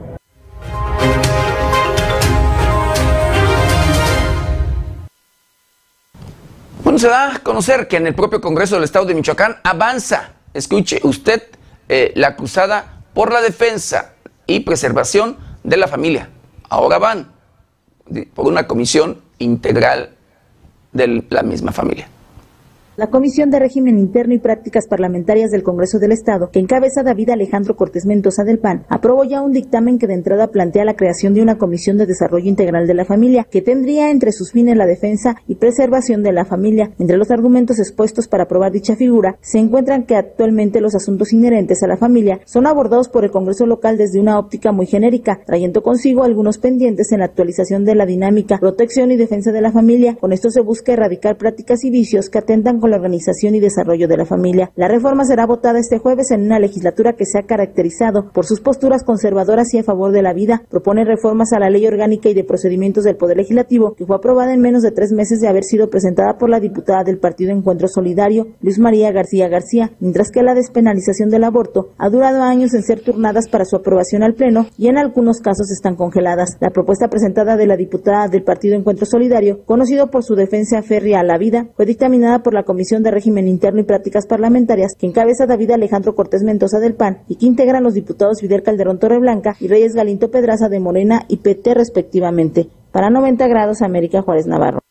[6.83, 10.35] Bueno, se da a conocer que en el propio Congreso del Estado de Michoacán avanza,
[10.53, 11.43] escuche usted,
[11.89, 14.13] eh, la acusada por la defensa
[14.47, 16.29] y preservación de la familia.
[16.75, 17.31] Ahora van
[18.33, 20.09] por una comisión integral
[20.91, 22.09] de la misma familia.
[22.97, 27.31] La Comisión de Régimen Interno y Prácticas Parlamentarias del Congreso del Estado, que encabeza David
[27.31, 31.33] Alejandro Cortés Mendoza del PAN, aprobó ya un dictamen que de entrada plantea la creación
[31.33, 34.85] de una Comisión de Desarrollo Integral de la Familia, que tendría entre sus fines la
[34.85, 36.93] defensa y preservación de la familia.
[36.97, 41.83] Entre los argumentos expuestos para aprobar dicha figura, se encuentran que actualmente los asuntos inherentes
[41.83, 45.83] a la familia son abordados por el Congreso local desde una óptica muy genérica, trayendo
[45.83, 50.15] consigo algunos pendientes en la actualización de la dinámica, protección y defensa de la familia.
[50.15, 54.17] Con esto se busca erradicar prácticas y vicios que atentan la organización y desarrollo de
[54.17, 54.71] la familia.
[54.75, 58.61] La reforma será votada este jueves en una legislatura que se ha caracterizado por sus
[58.61, 60.63] posturas conservadoras y a favor de la vida.
[60.69, 64.53] Propone reformas a la ley orgánica y de procedimientos del Poder Legislativo, que fue aprobada
[64.53, 67.87] en menos de tres meses de haber sido presentada por la diputada del Partido Encuentro
[67.87, 72.83] Solidario, Luis María García García, mientras que la despenalización del aborto ha durado años en
[72.83, 76.57] ser turnadas para su aprobación al Pleno y en algunos casos están congeladas.
[76.59, 81.21] La propuesta presentada de la diputada del Partido Encuentro Solidario, conocido por su defensa férrea
[81.21, 85.07] a la vida, fue dictaminada por la Comisión de Régimen Interno y Prácticas Parlamentarias, que
[85.07, 89.55] encabeza David Alejandro Cortés Mendoza del PAN y que integran los diputados Fidel Calderón Torreblanca
[89.59, 92.67] y Reyes Galinto Pedraza de Morena y PT respectivamente.
[92.91, 94.81] Para 90 grados, América Juárez Navarro.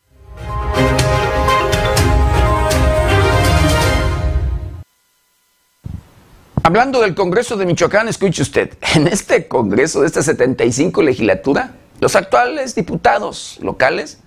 [6.63, 12.15] Hablando del Congreso de Michoacán, escuche usted, en este Congreso de esta 75 legislatura, los
[12.15, 14.19] actuales diputados locales,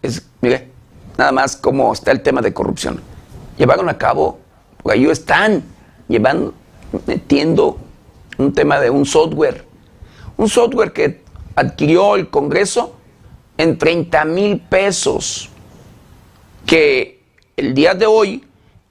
[0.00, 0.73] es, mire,
[1.16, 3.00] nada más cómo está el tema de corrupción.
[3.56, 4.38] Llevaron a cabo,
[4.82, 5.62] por ahí están
[6.08, 6.54] llevando,
[7.06, 7.78] metiendo
[8.38, 9.64] un tema de un software.
[10.36, 11.22] Un software que
[11.54, 12.96] adquirió el Congreso
[13.56, 15.48] en 30 mil pesos,
[16.66, 17.22] que
[17.56, 18.44] el día de hoy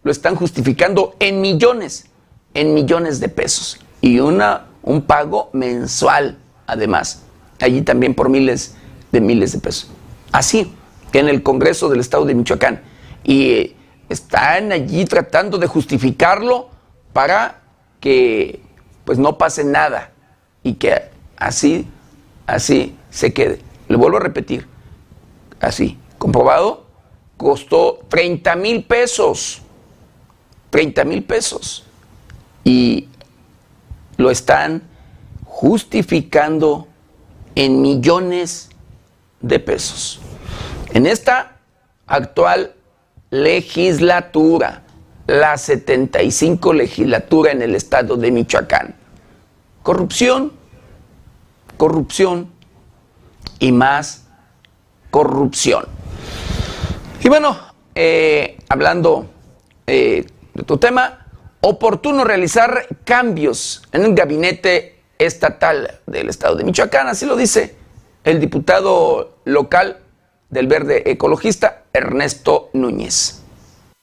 [0.03, 2.07] lo están justificando en millones,
[2.53, 3.80] en millones de pesos.
[4.01, 7.24] Y una, un pago mensual, además,
[7.59, 8.76] allí también por miles
[9.11, 9.89] de miles de pesos.
[10.32, 10.74] Así,
[11.20, 12.82] en el Congreso del Estado de Michoacán.
[13.24, 13.76] Y eh,
[14.09, 16.70] están allí tratando de justificarlo
[17.14, 17.61] para
[17.99, 18.61] que
[19.05, 20.11] pues no pase nada
[20.64, 21.01] y que
[21.38, 21.88] así,
[22.47, 23.59] así se quede.
[23.88, 24.68] Le vuelvo a repetir,
[25.59, 26.86] así, comprobado,
[27.38, 29.61] costó 30 mil pesos,
[30.70, 31.86] 30 mil pesos.
[32.64, 33.07] Y
[34.18, 34.84] lo están
[35.45, 36.88] justificando
[37.55, 38.70] en millones
[39.41, 40.20] de pesos.
[40.94, 41.58] En esta
[42.06, 42.76] actual
[43.32, 44.84] legislatura,
[45.26, 48.94] la 75 legislatura en el estado de Michoacán,
[49.82, 50.54] corrupción,
[51.78, 52.52] corrupción
[53.58, 54.28] y más
[55.10, 55.86] corrupción.
[57.24, 57.58] Y bueno,
[57.96, 59.32] eh, hablando
[59.88, 61.26] eh, de tu tema,
[61.62, 67.76] oportuno realizar cambios en el gabinete estatal del estado de Michoacán, así lo dice
[68.24, 70.03] el diputado local
[70.54, 73.43] del verde ecologista Ernesto Núñez.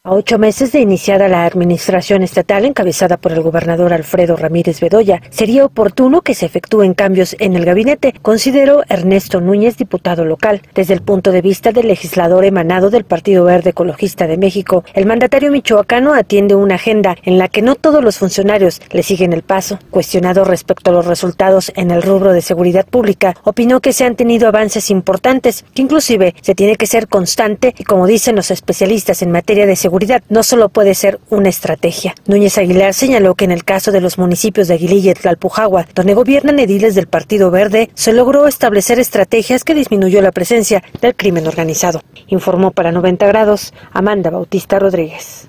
[0.03, 5.21] A ocho meses de iniciada la administración estatal encabezada por el gobernador Alfredo Ramírez Bedoya,
[5.29, 10.63] sería oportuno que se efectúen cambios en el gabinete, consideró Ernesto Núñez, diputado local.
[10.75, 15.05] Desde el punto de vista del legislador emanado del Partido Verde Ecologista de México, el
[15.05, 19.43] mandatario michoacano atiende una agenda en la que no todos los funcionarios le siguen el
[19.43, 19.79] paso.
[19.91, 24.17] Cuestionado respecto a los resultados en el rubro de seguridad pública, opinó que se han
[24.17, 29.21] tenido avances importantes, que inclusive se tiene que ser constante y como dicen los especialistas
[29.21, 29.90] en materia de seguridad,
[30.29, 32.15] no solo puede ser una estrategia.
[32.27, 36.15] Núñez Aguilar señaló que en el caso de los municipios de Aguililla y Tlalpujagua, donde
[36.15, 41.47] gobiernan ediles del Partido Verde, se logró establecer estrategias que disminuyó la presencia del crimen
[41.47, 42.03] organizado.
[42.29, 45.49] Informó para 90 grados Amanda Bautista Rodríguez.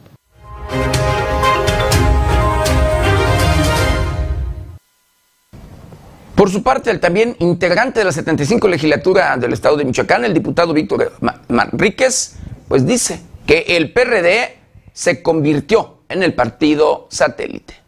[6.36, 10.34] Por su parte, el también integrante de la 75 legislatura del estado de Michoacán, el
[10.34, 11.14] diputado Víctor
[11.48, 12.38] Manríquez,
[12.68, 14.58] pues dice que el PRD
[14.94, 17.82] se convirtió en el partido satélite.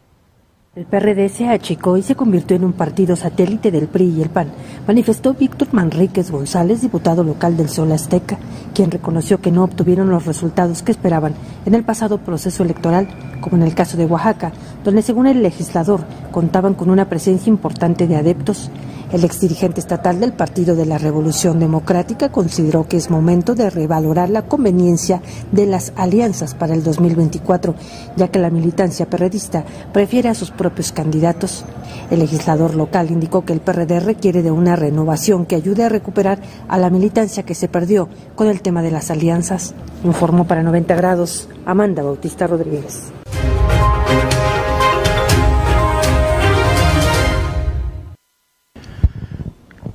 [0.76, 4.28] El PRD se achicó y se convirtió en un partido satélite del PRI y el
[4.28, 4.48] PAN,
[4.88, 8.38] manifestó Víctor Manríquez González, diputado local del Sol Azteca,
[8.74, 11.34] quien reconoció que no obtuvieron los resultados que esperaban
[11.64, 13.06] en el pasado proceso electoral,
[13.44, 14.52] como en el caso de Oaxaca,
[14.84, 16.00] donde según el legislador
[16.32, 18.70] contaban con una presencia importante de adeptos.
[19.12, 24.30] El exdirigente estatal del Partido de la Revolución Democrática consideró que es momento de revalorar
[24.30, 25.20] la conveniencia
[25.52, 27.74] de las alianzas para el 2024,
[28.16, 31.66] ya que la militancia perredista prefiere a sus propios candidatos.
[32.10, 36.38] El legislador local indicó que el PRD requiere de una renovación que ayude a recuperar
[36.66, 39.74] a la militancia que se perdió con el tema de las alianzas.
[40.02, 43.12] Informó para 90 grados Amanda Bautista Rodríguez.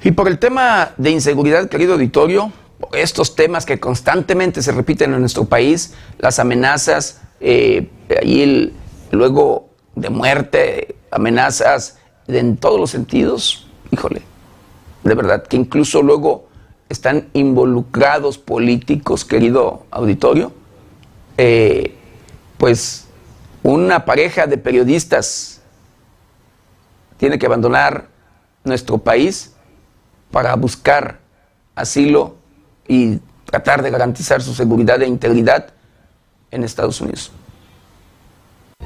[0.01, 2.53] Y por el tema de inseguridad, querido auditorio,
[2.93, 7.89] estos temas que constantemente se repiten en nuestro país, las amenazas, eh,
[9.11, 11.97] luego de muerte, amenazas
[12.27, 14.21] en todos los sentidos, híjole,
[15.03, 16.47] de verdad que incluso luego
[16.87, 20.53] están involucrados políticos, querido auditorio,
[21.37, 21.95] eh,
[22.57, 23.05] pues
[23.63, 25.61] una pareja de periodistas
[27.17, 28.07] tiene que abandonar
[28.63, 29.53] nuestro país
[30.31, 31.19] para buscar
[31.75, 32.35] asilo
[32.87, 35.73] y tratar de garantizar su seguridad e integridad
[36.51, 37.31] en Estados Unidos.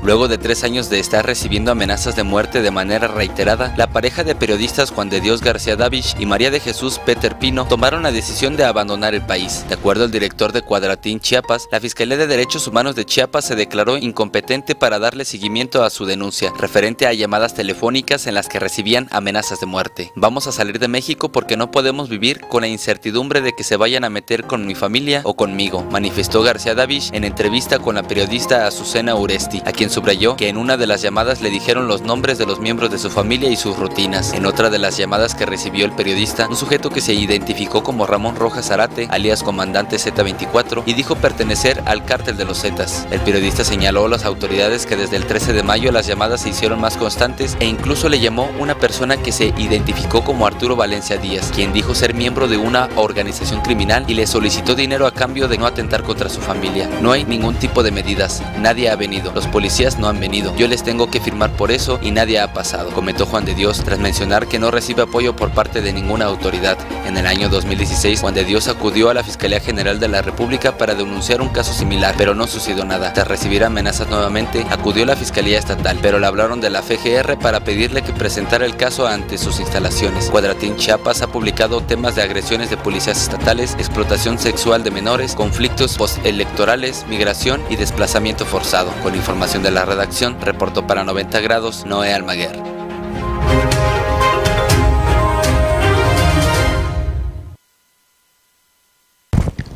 [0.01, 4.25] Luego de tres años de estar recibiendo amenazas de muerte de manera reiterada, la pareja
[4.25, 8.11] de periodistas Juan de Dios García Davish y María de Jesús Peter Pino tomaron la
[8.11, 9.63] decisión de abandonar el país.
[9.69, 13.55] De acuerdo al director de Cuadratín Chiapas, la Fiscalía de Derechos Humanos de Chiapas se
[13.55, 18.59] declaró incompetente para darle seguimiento a su denuncia, referente a llamadas telefónicas en las que
[18.59, 20.11] recibían amenazas de muerte.
[20.17, 23.77] Vamos a salir de México porque no podemos vivir con la incertidumbre de que se
[23.77, 28.03] vayan a meter con mi familia o conmigo, manifestó García Davish en entrevista con la
[28.03, 32.03] periodista Azucena Uresti, a quien subrayó que en una de las llamadas le dijeron los
[32.03, 34.31] nombres de los miembros de su familia y sus rutinas.
[34.31, 38.05] En otra de las llamadas que recibió el periodista, un sujeto que se identificó como
[38.05, 43.05] Ramón Rojas Zarate, alias comandante Z24, y dijo pertenecer al cártel de los Zetas.
[43.11, 46.51] El periodista señaló a las autoridades que desde el 13 de mayo las llamadas se
[46.51, 51.17] hicieron más constantes e incluso le llamó una persona que se identificó como Arturo Valencia
[51.17, 55.49] Díaz, quien dijo ser miembro de una organización criminal y le solicitó dinero a cambio
[55.49, 56.89] de no atentar contra su familia.
[57.01, 59.33] No hay ningún tipo de medidas, nadie ha venido.
[59.33, 60.55] Los policías no han venido.
[60.55, 63.81] Yo les tengo que firmar por eso y nadie ha pasado, comentó Juan de Dios
[63.83, 66.77] tras mencionar que no recibe apoyo por parte de ninguna autoridad.
[67.07, 70.77] En el año 2016, Juan de Dios acudió a la Fiscalía General de la República
[70.77, 73.13] para denunciar un caso similar, pero no sucedió nada.
[73.13, 77.39] Tras recibir amenazas nuevamente, acudió a la Fiscalía Estatal, pero le hablaron de la FGR
[77.39, 80.29] para pedirle que presentara el caso ante sus instalaciones.
[80.29, 85.97] Cuadratín Chiapas ha publicado temas de agresiones de policías estatales, explotación sexual de menores, conflictos
[85.97, 88.91] postelectorales, migración y desplazamiento forzado.
[89.01, 92.51] Con información de la redacción, reportó para 90 grados Noé Almaguer.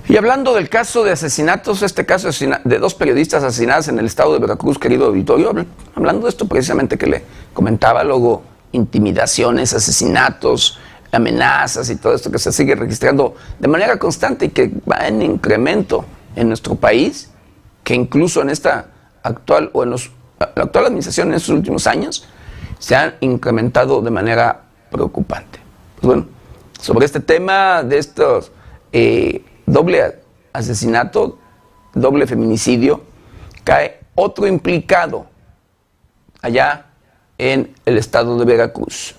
[0.10, 2.30] Y hablando del caso de asesinatos, este caso
[2.64, 5.54] de dos periodistas asesinados en el estado de Veracruz, querido auditorio,
[5.96, 7.24] hablando de esto precisamente que le
[7.54, 10.80] comentaba, luego intimidaciones, asesinatos,
[11.12, 15.22] amenazas y todo esto que se sigue registrando de manera constante y que va en
[15.22, 16.04] incremento
[16.36, 17.32] en nuestro país,
[17.86, 18.88] que incluso en esta
[19.28, 22.28] actual o en los, la actual administración en estos últimos años
[22.80, 25.60] se han incrementado de manera preocupante.
[25.96, 26.26] Pues bueno,
[26.80, 28.52] sobre este tema de estos
[28.92, 30.20] eh, doble
[30.54, 31.40] asesinato,
[31.94, 33.02] doble feminicidio,
[33.64, 35.28] cae otro implicado
[36.42, 36.86] allá
[37.38, 39.16] en el estado de Veracruz.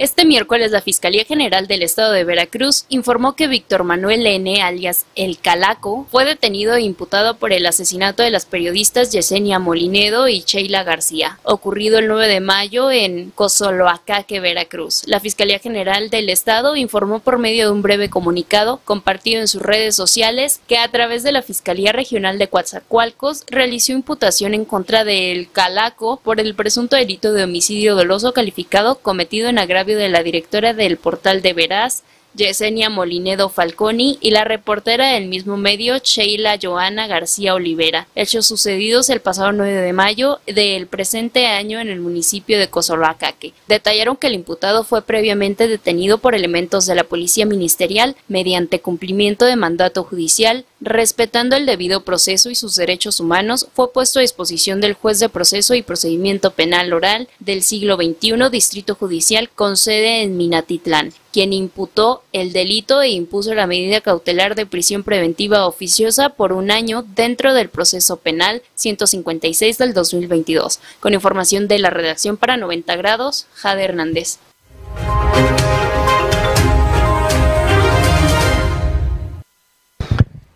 [0.00, 5.04] Este miércoles la Fiscalía General del Estado de Veracruz informó que Víctor Manuel N., alias
[5.14, 10.40] El Calaco, fue detenido e imputado por el asesinato de las periodistas Yesenia Molinedo y
[10.40, 15.02] Sheila García, ocurrido el 9 de mayo en Cozoloacaque, Veracruz.
[15.04, 19.60] La Fiscalía General del Estado informó por medio de un breve comunicado compartido en sus
[19.60, 25.04] redes sociales que a través de la Fiscalía Regional de Coatzacoalcos realizó imputación en contra
[25.04, 30.08] de El Calaco por el presunto delito de homicidio doloso calificado cometido en agravio de
[30.08, 32.02] la directora del portal de Veraz,
[32.34, 39.10] Yesenia Molinedo Falconi y la reportera del mismo medio Sheila Joana García Olivera, hechos sucedidos
[39.10, 43.52] el pasado 9 de mayo del presente año en el municipio de Cozoloacaque.
[43.68, 49.44] Detallaron que el imputado fue previamente detenido por elementos de la Policía Ministerial mediante cumplimiento
[49.44, 54.80] de mandato judicial, respetando el debido proceso y sus derechos humanos, fue puesto a disposición
[54.80, 60.22] del juez de proceso y procedimiento penal oral del siglo XXI Distrito Judicial con sede
[60.22, 66.30] en Minatitlán quien imputó el delito e impuso la medida cautelar de prisión preventiva oficiosa
[66.30, 70.80] por un año dentro del proceso penal 156 del 2022.
[71.00, 74.38] Con información de la redacción para 90 grados, Jade Hernández.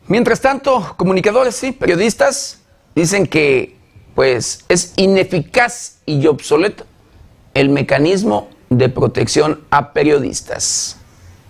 [0.06, 2.60] Mientras tanto, comunicadores y periodistas
[2.94, 3.76] dicen que
[4.14, 6.84] pues es ineficaz y obsoleto
[7.54, 10.98] el mecanismo de protección a periodistas.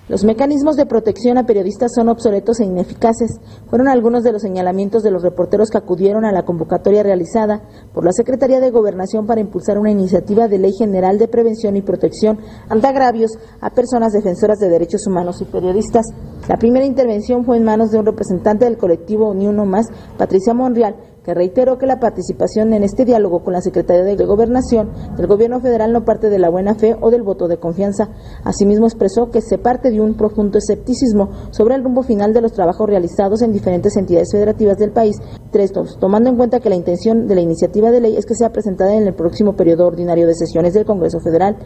[0.06, 3.40] Los mecanismos de protección a periodistas son obsoletos e ineficaces.
[3.70, 7.62] Fueron algunos de los señalamientos de los reporteros que acudieron a la convocatoria realizada
[7.94, 11.80] por la Secretaría de Gobernación para impulsar una iniciativa de ley general de prevención y
[11.80, 12.38] protección
[12.68, 13.30] ante agravios
[13.62, 16.04] a personas defensoras de derechos humanos y periodistas.
[16.50, 19.86] La primera intervención fue en manos de un representante del colectivo Ni Uno Más,
[20.18, 24.90] Patricia Monreal, que reiteró que la participación en este diálogo con la Secretaría de Gobernación
[25.16, 28.10] del Gobierno federal no parte de la buena fe o del voto de confianza.
[28.44, 32.52] Asimismo expresó que se parte de un profundo escepticismo sobre el rumbo final de los
[32.52, 35.16] trabajos realizados en diferentes entidades federativas del país,
[35.50, 38.50] tres tomando en cuenta que la intención de la iniciativa de ley es que sea
[38.50, 41.56] presentada en el próximo periodo ordinario de sesiones del Congreso Federal.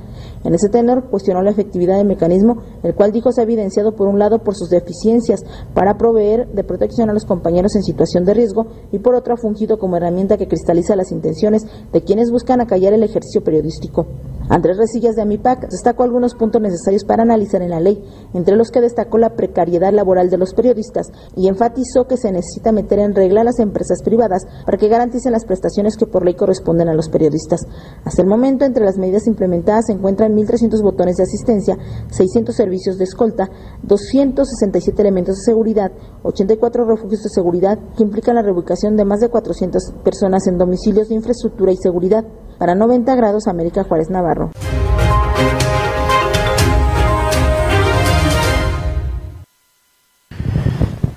[0.44, 4.08] En ese tenor cuestionó la efectividad del mecanismo, el cual dijo se ha evidenciado por
[4.08, 5.42] un lado por sus deficiencias
[5.74, 9.78] para proveer de protección a los compañeros en situación de riesgo y por otro fungido
[9.78, 14.06] como herramienta que cristaliza las intenciones de quienes buscan acallar el ejercicio periodístico.
[14.48, 18.70] Andrés Resillas de AMIPAC destacó algunos puntos necesarios para analizar en la ley, entre los
[18.70, 23.14] que destacó la precariedad laboral de los periodistas y enfatizó que se necesita meter en
[23.14, 26.94] regla a las empresas privadas para que garanticen las prestaciones que por ley corresponden a
[26.94, 27.66] los periodistas.
[28.04, 31.76] Hasta el momento, entre las medidas implementadas se encuentran 1.300 botones de asistencia,
[32.10, 33.50] 600 servicios de escolta,
[33.82, 35.92] 267 elementos de seguridad,
[36.22, 41.08] 84 refugios de seguridad que implican la reubicación de más de 400 personas en domicilios
[41.08, 42.24] de infraestructura y seguridad.
[42.58, 44.50] Para 90 grados, América Juárez Navarro.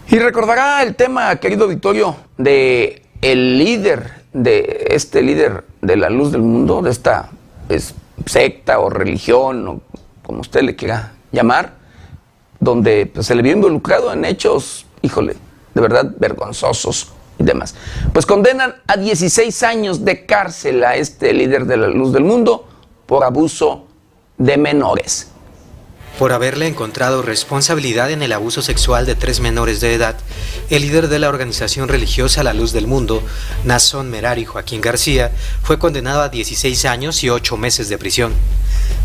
[0.07, 6.31] Y recordará el tema, querido Victorio, de el líder, de este líder de la luz
[6.31, 7.29] del mundo, de esta
[7.67, 9.81] pues, secta o religión, o
[10.21, 11.73] como usted le quiera llamar,
[12.59, 15.37] donde pues, se le vio involucrado en hechos, híjole,
[15.73, 17.13] de verdad vergonzosos,
[17.45, 17.75] demás.
[18.13, 22.67] Pues condenan a 16 años de cárcel a este líder de la luz del mundo
[23.05, 23.87] por abuso
[24.37, 25.27] de menores.
[26.19, 30.17] Por haberle encontrado responsabilidad en el abuso sexual de tres menores de edad,
[30.69, 33.23] el líder de la organización religiosa La Luz del Mundo,
[33.63, 35.31] Nason Merari Joaquín García,
[35.63, 38.33] fue condenado a 16 años y 8 meses de prisión.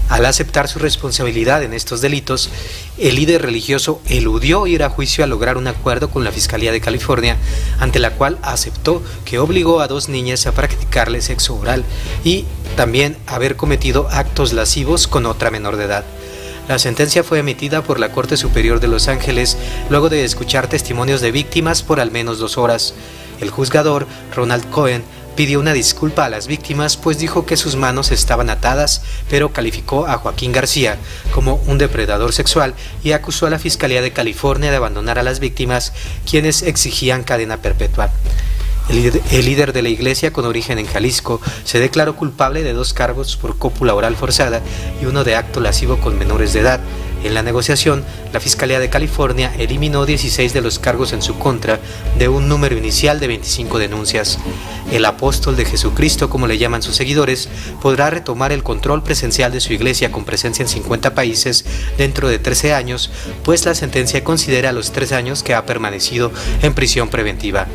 [0.09, 2.49] Al aceptar su responsabilidad en estos delitos,
[2.97, 6.81] el líder religioso eludió ir a juicio a lograr un acuerdo con la Fiscalía de
[6.81, 7.37] California,
[7.81, 11.85] ante la cual aceptó que obligó a dos niñas a practicarle sexo oral
[12.23, 12.45] y
[12.77, 16.05] también haber cometido actos lascivos con otra menor de edad.
[16.69, 19.57] La sentencia fue emitida por la Corte Superior de Los Ángeles
[19.89, 22.95] luego de escuchar testimonios de víctimas por al menos dos horas.
[23.41, 25.05] El juzgador, Ronald Cohen,
[25.37, 30.07] pidió una disculpa a las víctimas pues dijo que sus manos estaban atadas, pero calificó
[30.07, 30.97] a Joaquín García
[31.33, 35.39] como un depredador sexual y acusó a la Fiscalía de California de abandonar a las
[35.39, 35.93] víctimas,
[36.29, 38.11] quienes exigían cadena perpetua.
[38.89, 43.37] El líder, de la iglesia con origen en Jalisco se declaró culpable de dos cargos
[43.37, 44.61] por cópula oral forzada
[45.03, 46.81] y uno de acto lascivo con menores de edad.
[47.25, 51.81] En la negociación, la Fiscalía de California eliminó 16 de los cargos en su contra
[52.19, 54.39] de un número inicial de 25 denuncias.
[54.93, 57.49] El apóstol de Jesucristo, como le llaman sus seguidores,
[57.83, 61.65] podrá retomar el control presencial de su iglesia con presencia en 50 países
[61.99, 63.11] dentro de 13 años,
[63.43, 66.31] pues la sentencia considera los tres años que ha permanecido
[66.63, 67.67] en prisión preventiva.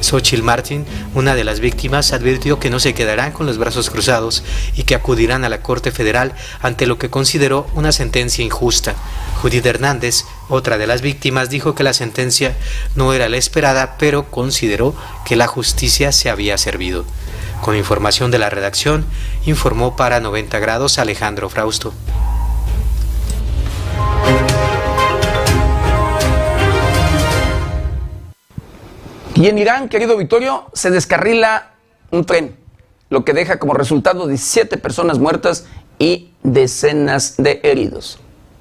[0.00, 4.42] Xochitl Martin, una de las víctimas, advirtió que no se quedarán con los brazos cruzados
[4.76, 8.94] y que acudirán a la Corte Federal ante lo que consideró una sentencia injusta.
[9.42, 12.56] Judith Hernández, otra de las víctimas, dijo que la sentencia
[12.94, 14.94] no era la esperada, pero consideró
[15.24, 17.04] que la justicia se había servido.
[17.62, 19.04] Con información de la redacción,
[19.44, 21.92] informó para 90 grados Alejandro Frausto.
[29.38, 31.70] Y en Irán, querido Vittorio, se descarrila
[32.10, 32.56] un tren,
[33.08, 35.64] lo que deja como resultado 17 personas muertas
[36.00, 38.18] y decenas de heridos.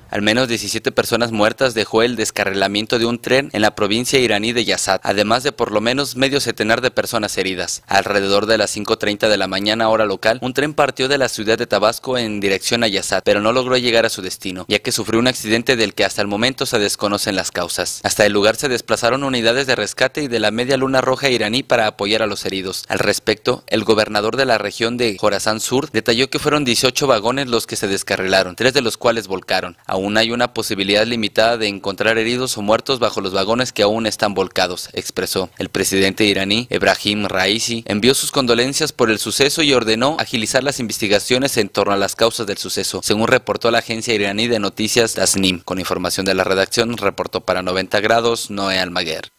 [0.09, 4.53] Al menos 17 personas muertas dejó el descarrilamiento de un tren en la provincia iraní
[4.53, 7.84] de Yazad, además de por lo menos medio centenar de personas heridas.
[7.88, 11.57] Alrededor de las 5.30 de la mañana hora local, un tren partió de la ciudad
[11.57, 14.93] de Tabasco en dirección a Yazad, pero no logró llegar a su destino, ya que
[14.93, 17.99] sufrió un accidente del que hasta el momento se desconocen las causas.
[18.03, 21.63] Hasta el lugar se desplazaron unidades de rescate y de la Media Luna Roja iraní
[21.63, 22.85] para apoyar a los heridos.
[22.88, 27.47] Al respecto, el gobernador de la región de Jorazán Sur detalló que fueron 18 vagones
[27.47, 31.67] los que se descarrilaron, tres de los cuales volcaron aún hay una posibilidad limitada de
[31.67, 35.49] encontrar heridos o muertos bajo los vagones que aún están volcados, expresó.
[35.57, 40.79] El presidente iraní, Ebrahim Raisi, envió sus condolencias por el suceso y ordenó agilizar las
[40.79, 45.15] investigaciones en torno a las causas del suceso, según reportó la agencia iraní de noticias
[45.15, 45.61] Tasnim.
[45.61, 49.31] Con información de la redacción, reportó para 90 grados Noé Almaguer.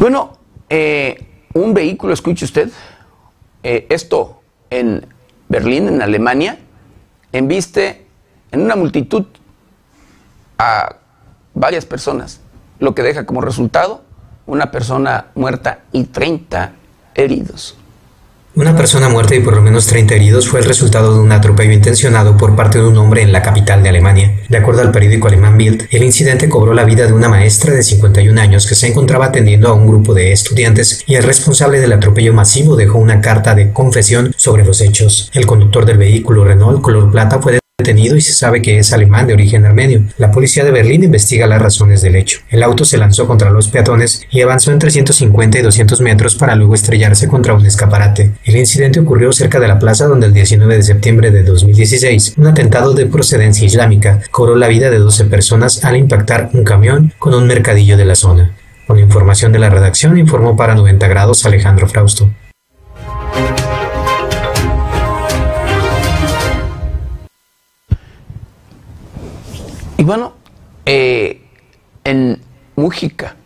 [0.00, 0.38] Bueno,
[0.68, 1.24] eh,
[1.54, 2.68] un vehículo, escuche usted,
[3.62, 5.06] eh, esto en
[5.48, 6.58] Berlín, en Alemania,
[7.32, 8.06] enviste
[8.50, 9.26] en una multitud
[10.58, 10.96] a
[11.54, 12.40] varias personas,
[12.78, 14.02] lo que deja como resultado
[14.46, 16.72] una persona muerta y 30
[17.14, 17.76] heridos.
[18.54, 21.72] Una persona muerta y por lo menos 30 heridos fue el resultado de un atropello
[21.72, 24.40] intencionado por parte de un hombre en la capital de Alemania.
[24.50, 27.82] De acuerdo al periódico alemán Bild, el incidente cobró la vida de una maestra de
[27.82, 31.94] 51 años que se encontraba atendiendo a un grupo de estudiantes y el responsable del
[31.94, 35.30] atropello masivo dejó una carta de confesión sobre los hechos.
[35.32, 39.26] El conductor del vehículo Renault color plata fue detenido y se sabe que es alemán
[39.26, 40.04] de origen armenio.
[40.18, 42.40] La policía de Berlín investiga las razones del hecho.
[42.48, 46.54] El auto se lanzó contra los peatones y avanzó entre 150 y 200 metros para
[46.54, 48.32] luego estrellarse contra un escaparate.
[48.44, 52.46] El incidente ocurrió cerca de la plaza donde el 19 de septiembre de 2016 un
[52.46, 57.34] atentado de procedencia islámica cobró la vida de 12 personas al impactar un camión con
[57.34, 58.52] un mercadillo de la zona.
[58.86, 62.30] Con información de la redacción informó para 90 grados Alejandro Frausto.
[70.02, 70.32] Y bueno,
[70.84, 71.42] eh,
[72.02, 72.40] en
[72.74, 73.36] Mújica,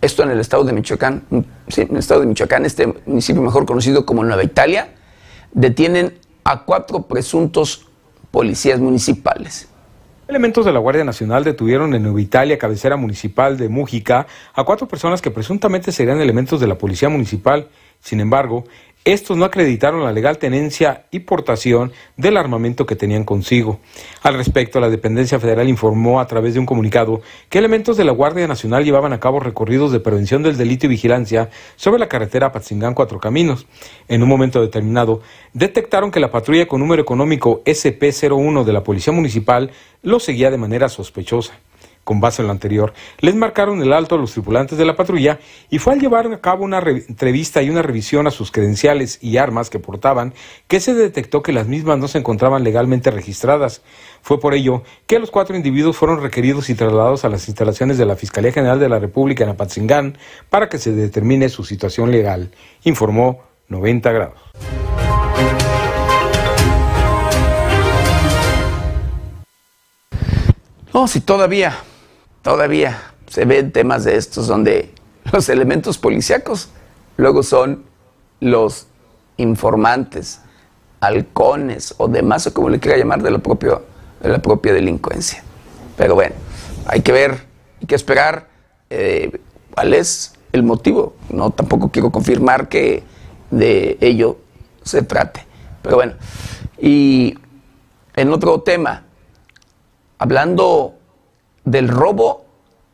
[0.00, 1.24] esto en el estado de Michoacán,
[1.68, 4.94] sí, en el estado de Michoacán, este municipio mejor conocido como Nueva Italia,
[5.52, 7.86] detienen a cuatro presuntos
[8.30, 9.68] policías municipales.
[10.26, 14.88] Elementos de la Guardia Nacional detuvieron en Nueva Italia, cabecera municipal de Mújica, a cuatro
[14.88, 17.68] personas que presuntamente serían elementos de la Policía Municipal.
[18.00, 18.64] Sin embargo,
[19.04, 23.80] estos no acreditaron la legal tenencia y portación del armamento que tenían consigo.
[24.22, 27.20] Al respecto, la dependencia federal informó a través de un comunicado
[27.50, 30.88] que elementos de la Guardia Nacional llevaban a cabo recorridos de prevención del delito y
[30.88, 33.66] vigilancia sobre la carretera Patzingán Cuatro Caminos.
[34.08, 35.20] En un momento determinado,
[35.52, 39.70] detectaron que la patrulla con número económico SP01 de la Policía Municipal
[40.02, 41.52] lo seguía de manera sospechosa
[42.04, 45.40] con base en lo anterior, les marcaron el alto a los tripulantes de la patrulla
[45.70, 49.38] y fue al llevar a cabo una entrevista y una revisión a sus credenciales y
[49.38, 50.34] armas que portaban
[50.68, 53.82] que se detectó que las mismas no se encontraban legalmente registradas.
[54.22, 58.06] Fue por ello que los cuatro individuos fueron requeridos y trasladados a las instalaciones de
[58.06, 60.18] la Fiscalía General de la República en Apatzingán
[60.50, 62.50] para que se determine su situación legal,
[62.84, 64.38] informó 90 grados.
[70.92, 71.76] No, si todavía
[72.44, 74.92] todavía se ven temas de estos donde
[75.32, 76.68] los elementos policíacos
[77.16, 77.82] luego son
[78.38, 78.86] los
[79.38, 80.40] informantes,
[81.00, 83.82] halcones o demás, o como le quiera llamar, de la, propio,
[84.22, 85.42] de la propia delincuencia.
[85.96, 86.34] Pero bueno,
[86.86, 87.46] hay que ver,
[87.80, 88.48] hay que esperar
[88.90, 89.40] eh,
[89.74, 91.16] cuál es el motivo.
[91.30, 93.02] No, tampoco quiero confirmar que
[93.50, 94.36] de ello
[94.82, 95.46] se trate.
[95.82, 96.12] Pero bueno,
[96.78, 97.38] y
[98.14, 99.04] en otro tema,
[100.18, 100.93] hablando
[101.64, 102.44] del robo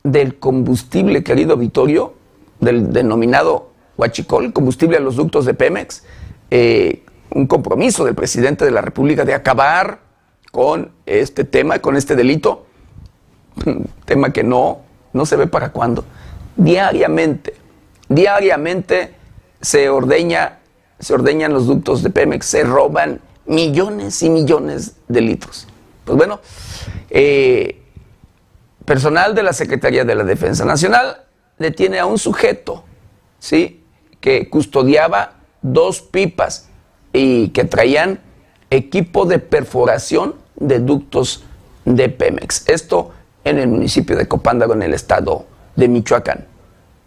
[0.02, 2.14] del combustible, querido Vittorio,
[2.60, 6.04] del denominado huachicol, combustible a los ductos de Pemex,
[6.50, 10.00] eh, un compromiso del presidente de la República de acabar
[10.50, 12.66] con este tema, con este delito,
[14.04, 14.80] tema que no,
[15.12, 16.04] no se ve para cuándo.
[16.56, 17.54] Diariamente,
[18.08, 19.14] diariamente
[19.60, 20.58] se ordeña,
[20.98, 25.66] se ordeñan los ductos de Pemex, se roban millones y millones de litros.
[26.04, 26.40] Pues bueno,
[27.10, 27.79] eh,
[28.90, 31.18] personal de la Secretaría de la Defensa Nacional
[31.60, 32.82] detiene a un sujeto,
[33.38, 33.84] ¿sí?
[34.20, 36.68] Que custodiaba dos pipas
[37.12, 38.18] y que traían
[38.68, 41.44] equipo de perforación de ductos
[41.84, 42.68] de Pemex.
[42.68, 43.12] Esto
[43.44, 45.46] en el municipio de Copándaro, en el estado
[45.76, 46.49] de Michoacán.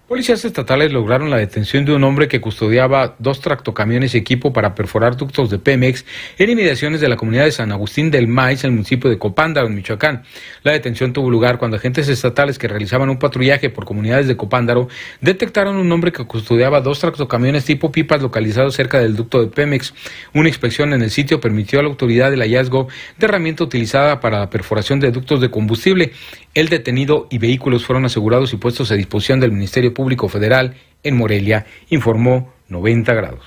[0.06, 4.76] Policías estatales lograron la detención de un hombre que custodiaba dos tractocamiones y equipo para
[4.76, 6.04] perforar ductos de Pemex
[6.38, 9.68] en inmediaciones de la comunidad de San Agustín del Maíz, en el municipio de Copándaro,
[9.68, 10.24] en Michoacán.
[10.64, 14.90] La detención tuvo lugar cuando agentes estatales que realizaban un patrullaje por comunidades de Copándaro
[15.22, 19.94] detectaron un hombre que custodiaba dos tractocamiones tipo pipas localizados cerca del ducto de Pemex.
[20.34, 24.40] Una inspección en el sitio permitió a la autoridad el hallazgo de herramienta utilizada para
[24.40, 26.12] la perforación de ductos de combustible.
[26.54, 31.18] El detenido y vehículos fueron asegurados y puestos a disposición del Ministerio Público Federal en
[31.18, 33.46] Morelia, informó 90 grados.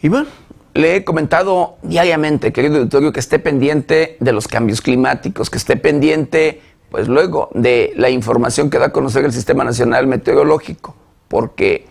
[0.00, 0.28] Y bueno,
[0.74, 5.76] le he comentado diariamente, querido auditorio, que esté pendiente de los cambios climáticos, que esté
[5.76, 6.60] pendiente,
[6.90, 10.94] pues luego, de la información que da a conocer el Sistema Nacional Meteorológico,
[11.28, 11.86] porque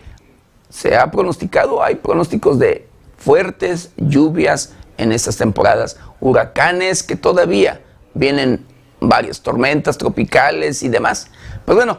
[0.68, 2.86] se ha pronosticado, hay pronósticos de
[3.16, 7.80] fuertes lluvias en estas temporadas, huracanes que todavía
[8.14, 8.66] vienen
[9.00, 11.28] varias tormentas tropicales y demás.
[11.64, 11.98] Pues bueno,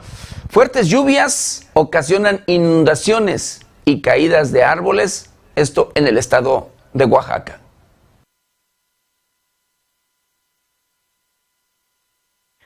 [0.50, 7.60] fuertes lluvias ocasionan inundaciones y caídas de árboles, esto en el estado de Oaxaca.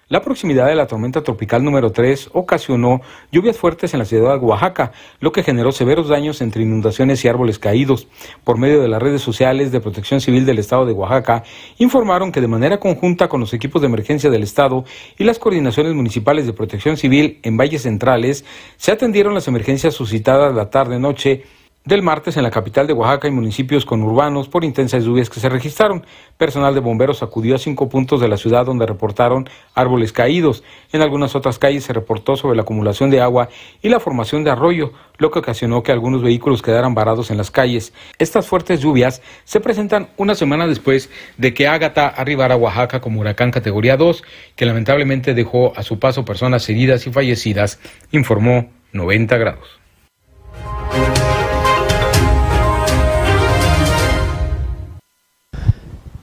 [0.10, 3.00] La proximidad de la tormenta tropical número 3 ocasionó
[3.32, 7.28] lluvias fuertes en la ciudad de Oaxaca, lo que generó severos daños entre inundaciones y
[7.28, 8.08] árboles caídos.
[8.44, 11.44] Por medio de las redes sociales de Protección Civil del Estado de Oaxaca,
[11.78, 14.84] informaron que de manera conjunta con los equipos de emergencia del Estado
[15.16, 18.46] y las coordinaciones municipales de Protección Civil en valles centrales,
[18.78, 21.44] se atendieron las emergencias suscitadas la tarde-noche
[21.90, 25.50] del martes en la capital de Oaxaca y municipios conurbanos por intensas lluvias que se
[25.50, 26.06] registraron.
[26.38, 30.64] Personal de bomberos acudió a cinco puntos de la ciudad donde reportaron árboles caídos.
[30.92, 33.50] En algunas otras calles se reportó sobre la acumulación de agua
[33.82, 37.50] y la formación de arroyo, lo que ocasionó que algunos vehículos quedaran varados en las
[37.50, 37.92] calles.
[38.20, 43.20] Estas fuertes lluvias se presentan una semana después de que Ágata arribara a Oaxaca como
[43.20, 44.24] huracán categoría 2,
[44.56, 47.80] que lamentablemente dejó a su paso personas heridas y fallecidas,
[48.12, 49.80] informó 90 grados.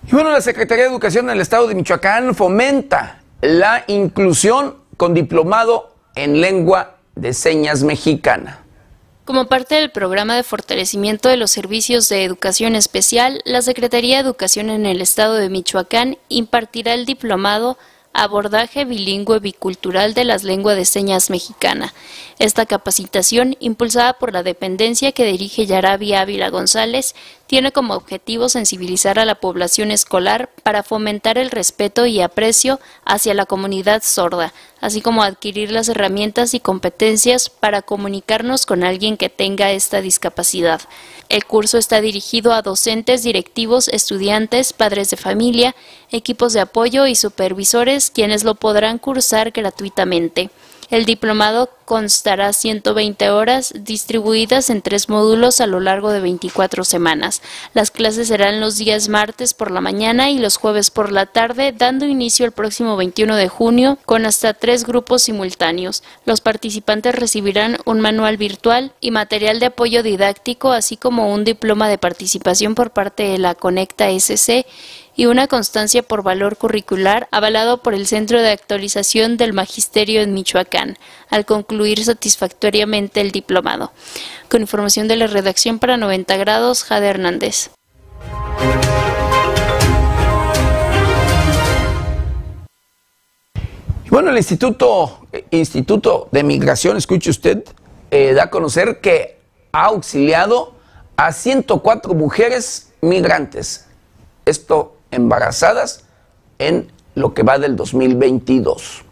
[0.09, 5.95] Y bueno, la Secretaría de Educación del Estado de Michoacán fomenta la inclusión con diplomado
[6.15, 8.61] en lengua de señas mexicana.
[9.25, 14.23] Como parte del programa de fortalecimiento de los servicios de educación especial, la Secretaría de
[14.23, 17.77] Educación en el Estado de Michoacán impartirá el diplomado
[18.19, 21.93] Abordaje bilingüe bicultural de las lenguas de señas mexicana.
[22.39, 27.15] Esta capacitación, impulsada por la dependencia que dirige Yarabi Ávila González,
[27.47, 33.35] tiene como objetivo sensibilizar a la población escolar para fomentar el respeto y aprecio hacia
[33.35, 39.29] la comunidad sorda, así como adquirir las herramientas y competencias para comunicarnos con alguien que
[39.29, 40.81] tenga esta discapacidad.
[41.29, 45.77] El curso está dirigido a docentes, directivos, estudiantes, padres de familia,
[46.11, 50.51] equipos de apoyo y supervisores, quienes lo podrán cursar gratuitamente.
[50.89, 57.43] El diplomado constará 120 horas distribuidas en tres módulos a lo largo de 24 semanas.
[57.75, 61.73] Las clases serán los días martes por la mañana y los jueves por la tarde,
[61.77, 66.05] dando inicio el próximo 21 de junio con hasta tres grupos simultáneos.
[66.25, 71.89] Los participantes recibirán un manual virtual y material de apoyo didáctico, así como un diploma
[71.89, 74.67] de participación por parte de la Conecta SC
[75.17, 80.35] y una constancia por valor curricular avalado por el Centro de Actualización del Magisterio en
[80.35, 80.99] Michoacán,
[81.31, 83.93] al concluir satisfactoriamente el diplomado.
[84.51, 87.71] Con información de la redacción para 90 grados, Jade Hernández.
[94.11, 97.65] Bueno, el Instituto, Instituto de Migración, escuche usted,
[98.11, 99.39] eh, da a conocer que
[99.73, 100.75] ha auxiliado
[101.17, 103.87] a 104 mujeres migrantes.
[104.45, 106.05] Esto embarazadas
[106.59, 109.05] en lo que va del 2022.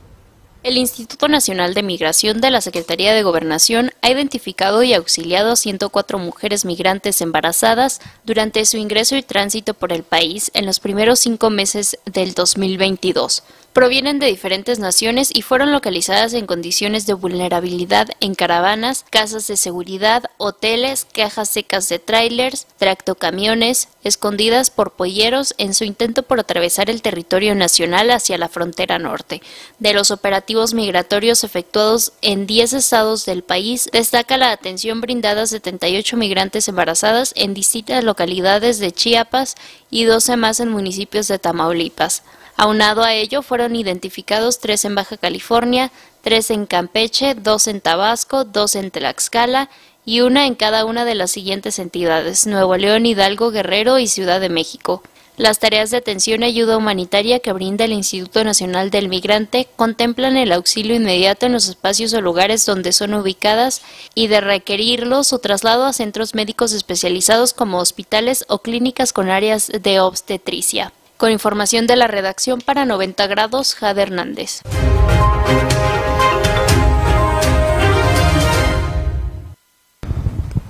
[0.64, 5.56] El Instituto Nacional de Migración de la Secretaría de Gobernación ha identificado y auxiliado a
[5.56, 11.18] 104 mujeres migrantes embarazadas durante su ingreso y tránsito por el país en los primeros
[11.18, 13.42] cinco meses del 2022.
[13.74, 19.56] Provienen de diferentes naciones y fueron localizadas en condiciones de vulnerabilidad en caravanas, casas de
[19.56, 26.88] seguridad, hoteles, cajas secas de trailers, tractocamiones, escondidas por polleros en su intento por atravesar
[26.88, 29.42] el territorio nacional hacia la frontera norte.
[29.80, 35.46] De los operativos migratorios efectuados en 10 estados del país, destaca la atención brindada a
[35.48, 39.56] 78 migrantes embarazadas en distintas localidades de Chiapas
[39.90, 42.22] y 12 más en municipios de Tamaulipas.
[42.56, 45.90] Aunado a ello, fueron identificados tres en Baja California,
[46.22, 49.70] tres en Campeche, dos en Tabasco, dos en Tlaxcala
[50.05, 54.40] y una en cada una de las siguientes entidades, Nuevo León, Hidalgo, Guerrero y Ciudad
[54.40, 55.02] de México.
[55.36, 60.36] Las tareas de atención y ayuda humanitaria que brinda el Instituto Nacional del Migrante contemplan
[60.36, 63.82] el auxilio inmediato en los espacios o lugares donde son ubicadas
[64.14, 69.72] y de requerirlo su traslado a centros médicos especializados como hospitales o clínicas con áreas
[69.82, 70.93] de obstetricia.
[71.16, 74.62] Con información de la redacción para 90 grados, Jade Hernández.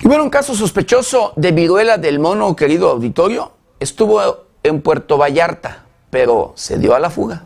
[0.00, 5.84] Y bueno, un caso sospechoso de viruela del mono, querido auditorio, estuvo en Puerto Vallarta,
[6.10, 7.44] pero se dio a la fuga.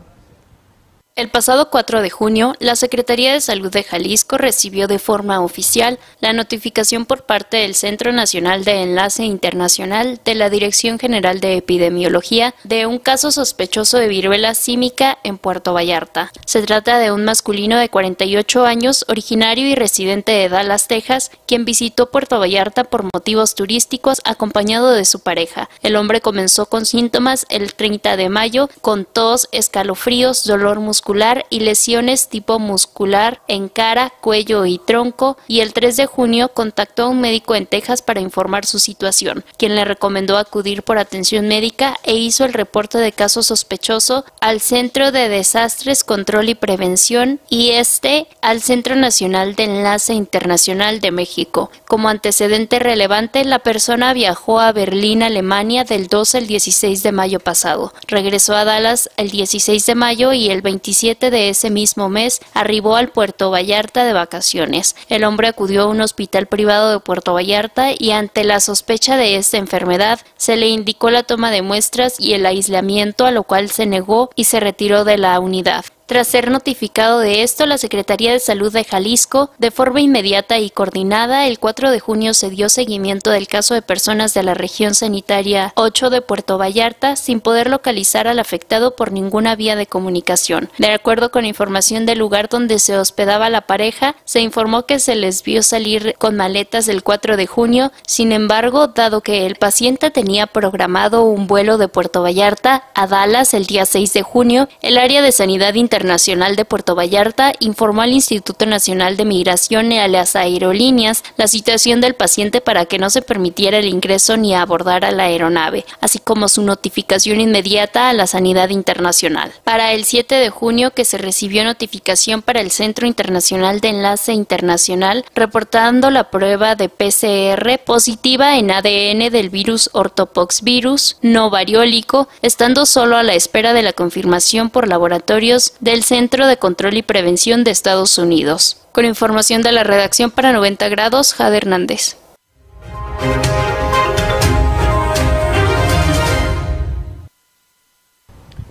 [1.19, 5.99] El pasado 4 de junio, la Secretaría de Salud de Jalisco recibió de forma oficial
[6.21, 11.57] la notificación por parte del Centro Nacional de Enlace Internacional de la Dirección General de
[11.57, 16.31] Epidemiología de un caso sospechoso de viruela símica en Puerto Vallarta.
[16.45, 21.65] Se trata de un masculino de 48 años, originario y residente de Dallas, Texas, quien
[21.65, 25.69] visitó Puerto Vallarta por motivos turísticos acompañado de su pareja.
[25.81, 31.08] El hombre comenzó con síntomas el 30 de mayo, con tos, escalofríos, dolor muscular,
[31.49, 37.03] y lesiones tipo muscular en cara, cuello y tronco y el 3 de junio contactó
[37.03, 41.47] a un médico en Texas para informar su situación, quien le recomendó acudir por atención
[41.47, 47.39] médica e hizo el reporte de caso sospechoso al Centro de Desastres, Control y Prevención
[47.49, 51.71] y este al Centro Nacional de Enlace Internacional de México.
[51.87, 57.39] Como antecedente relevante, la persona viajó a Berlín, Alemania del 12 al 16 de mayo
[57.39, 57.93] pasado.
[58.07, 62.95] Regresó a Dallas el 16 de mayo y el 27 de ese mismo mes arribó
[62.95, 64.95] al Puerto Vallarta de vacaciones.
[65.07, 69.35] El hombre acudió a un hospital privado de Puerto Vallarta y ante la sospecha de
[69.35, 73.69] esta enfermedad se le indicó la toma de muestras y el aislamiento a lo cual
[73.69, 75.85] se negó y se retiró de la unidad.
[76.09, 80.71] Tras ser notificado de esto, la Secretaría de Salud de Jalisco, de forma inmediata y
[80.71, 84.95] coordinada, el 4 de junio se dio seguimiento del caso de personas de la región
[84.95, 90.71] sanitaria 8 de Puerto Vallarta sin poder localizar al afectado por ninguna vía de comunicación.
[90.79, 95.15] De acuerdo con información del lugar donde se hospedaba la pareja, se informó que se
[95.15, 100.09] les vio salir con maletas el 4 de junio, sin embargo, dado que el paciente
[100.09, 104.97] tenía programado un vuelo de Puerto Vallarta a Dallas el día 6 de junio, el
[104.97, 109.99] área de sanidad internacional Internacional de Puerto Vallarta informó al Instituto Nacional de Migración y
[109.99, 114.55] a las aerolíneas la situación del paciente para que no se permitiera el ingreso ni
[114.55, 119.51] abordar a la aeronave, así como su notificación inmediata a la sanidad internacional.
[119.65, 124.31] Para el 7 de junio que se recibió notificación para el Centro Internacional de Enlace
[124.31, 132.85] Internacional reportando la prueba de PCR positiva en ADN del virus ortopoxvirus no variólico, estando
[132.85, 137.01] solo a la espera de la confirmación por laboratorios de del Centro de Control y
[137.01, 138.85] Prevención de Estados Unidos.
[138.91, 142.15] Con información de la redacción para 90 grados, Jade Hernández.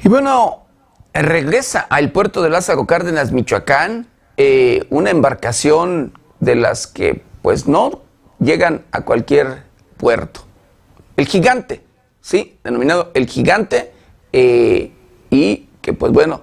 [0.05, 0.67] Y bueno,
[1.13, 8.03] regresa al puerto de Lázaro Cárdenas, Michoacán, eh, una embarcación de las que pues no
[8.39, 9.65] llegan a cualquier
[9.97, 10.43] puerto.
[11.17, 11.83] El gigante,
[12.21, 12.59] ¿sí?
[12.63, 13.93] Denominado el gigante,
[14.33, 14.93] eh,
[15.31, 16.43] y que pues bueno,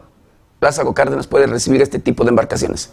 [0.65, 2.89] Lázaro Cárdenas puede recibir este tipo de embarcaciones.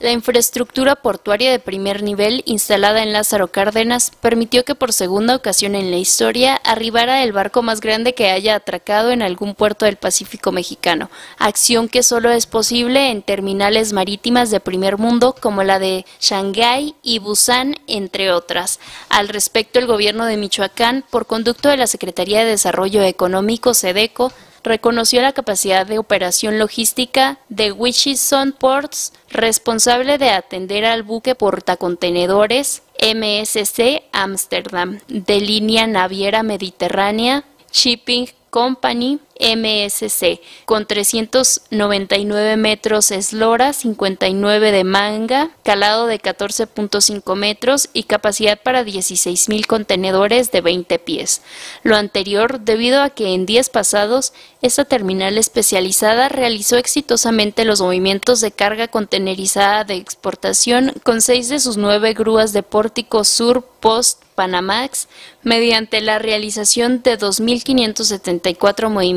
[0.00, 5.74] La infraestructura portuaria de primer nivel instalada en Lázaro Cárdenas permitió que por segunda ocasión
[5.74, 9.96] en la historia arribara el barco más grande que haya atracado en algún puerto del
[9.96, 15.78] Pacífico mexicano, acción que solo es posible en terminales marítimas de primer mundo como la
[15.78, 18.80] de Shanghái y Busan, entre otras.
[19.08, 24.30] Al respecto, el gobierno de Michoacán, por conducto de la Secretaría de Desarrollo Económico, SEDECO,
[24.66, 32.82] reconoció la capacidad de operación logística de Wichison Ports, responsable de atender al buque portacontenedores
[33.00, 44.84] MSC Amsterdam, de línea naviera mediterránea Shipping Company MSC, con 399 metros eslora, 59 de
[44.84, 51.42] manga, calado de 14.5 metros y capacidad para 16.000 contenedores de 20 pies.
[51.82, 54.32] Lo anterior debido a que en días pasados
[54.62, 61.60] esta terminal especializada realizó exitosamente los movimientos de carga contenerizada de exportación con seis de
[61.60, 65.08] sus nueve grúas de pórtico sur post Panamax
[65.42, 69.16] mediante la realización de 2.574 movimientos,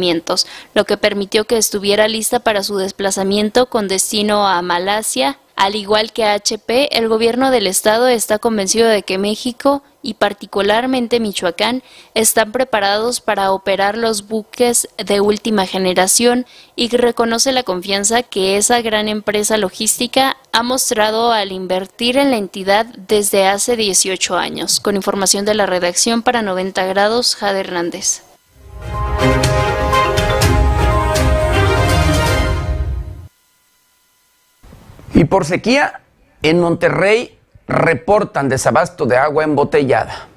[0.74, 6.14] lo que permitió que estuviera lista para su desplazamiento con destino a Malasia, al igual
[6.14, 11.84] que HP, el gobierno del estado está convencido de que México y particularmente Michoacán
[12.14, 16.46] están preparados para operar los buques de última generación
[16.78, 22.38] y reconoce la confianza que esa gran empresa logística ha mostrado al invertir en la
[22.38, 24.80] entidad desde hace 18 años.
[24.80, 28.22] Con información de la redacción para 90 grados, Jade Hernández.
[35.14, 36.02] Y por sequía,
[36.42, 37.38] en Monterrey
[37.68, 40.28] reportan desabasto de agua embotellada.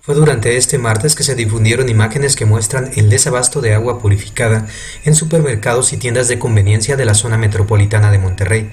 [0.00, 4.66] Fue durante este martes que se difundieron imágenes que muestran el desabasto de agua purificada
[5.04, 8.72] en supermercados y tiendas de conveniencia de la zona metropolitana de Monterrey.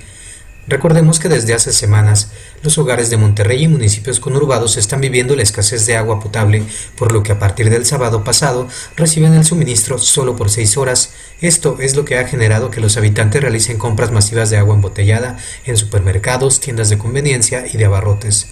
[0.68, 2.32] Recordemos que desde hace semanas
[2.64, 6.64] los hogares de Monterrey y municipios conurbados están viviendo la escasez de agua potable,
[6.98, 11.14] por lo que a partir del sábado pasado reciben el suministro solo por seis horas.
[11.40, 15.38] Esto es lo que ha generado que los habitantes realicen compras masivas de agua embotellada
[15.66, 18.48] en supermercados, tiendas de conveniencia y de abarrotes.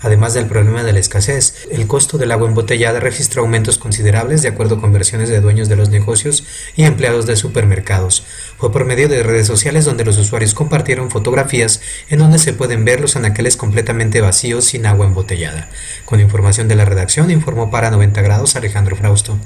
[0.00, 4.48] Además del problema de la escasez, el costo del agua embotellada registró aumentos considerables de
[4.48, 6.44] acuerdo con versiones de dueños de los negocios
[6.76, 8.24] y empleados de supermercados.
[8.58, 12.84] Fue por medio de redes sociales donde los usuarios compartieron fotografías en donde se pueden
[12.84, 15.68] ver los anaqueles completamente vacíos sin agua embotellada.
[16.04, 19.38] Con información de la redacción informó para 90 grados Alejandro Frausto.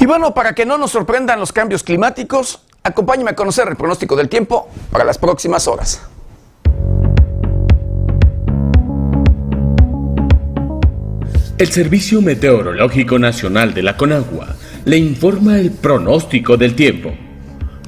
[0.00, 4.16] Y bueno, para que no nos sorprendan los cambios climáticos, acompáñame a conocer el pronóstico
[4.16, 6.00] del tiempo para las próximas horas.
[11.58, 14.56] El Servicio Meteorológico Nacional de la Conagua
[14.86, 17.14] le informa el pronóstico del tiempo.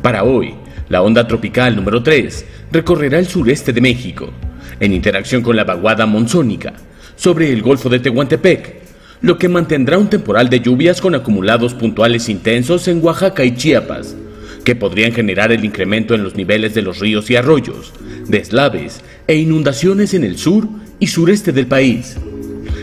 [0.02, 0.54] Para hoy,
[0.90, 4.30] la onda tropical número 3 recorrerá el sureste de México,
[4.78, 6.74] en interacción con la vaguada monzónica,
[7.16, 8.82] sobre el Golfo de Tehuantepec,
[9.22, 14.14] lo que mantendrá un temporal de lluvias con acumulados puntuales intensos en Oaxaca y Chiapas,
[14.62, 17.94] que podrían generar el incremento en los niveles de los ríos y arroyos,
[18.28, 20.68] deslaves e inundaciones en el sur
[21.00, 22.18] y sureste del país.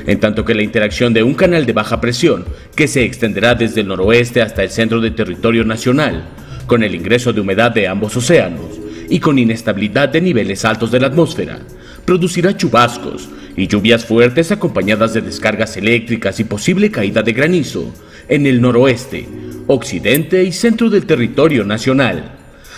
[0.08, 2.46] En tanto que la interacción de un canal de baja presión,
[2.76, 6.24] que se extenderá desde el noroeste hasta el centro de territorio nacional,
[6.68, 8.80] con el ingreso de humedad de ambos océanos
[9.10, 11.60] y con inestabilidad de niveles altos de la atmósfera,
[12.06, 17.94] producirá chubascos, y lluvias fuertes acompañadas de descargas eléctricas y posible caída de granizo
[18.28, 19.28] en el noroeste,
[19.68, 22.38] occidente y centro del territorio nacional,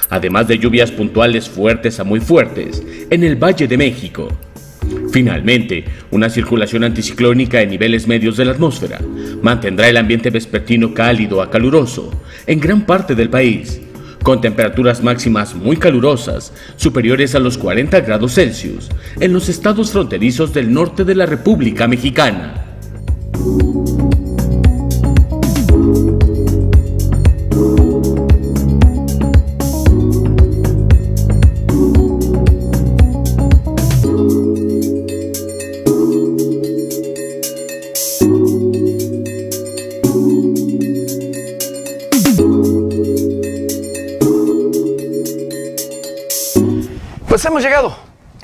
[0.10, 4.30] además de lluvias puntuales fuertes a muy fuertes en el Valle de México.
[5.14, 9.00] Finalmente, una circulación anticiclónica en niveles medios de la atmósfera
[9.44, 12.10] mantendrá el ambiente vespertino cálido a caluroso
[12.48, 13.80] en gran parte del país,
[14.24, 20.52] con temperaturas máximas muy calurosas, superiores a los 40 grados Celsius, en los estados fronterizos
[20.52, 22.80] del norte de la República Mexicana.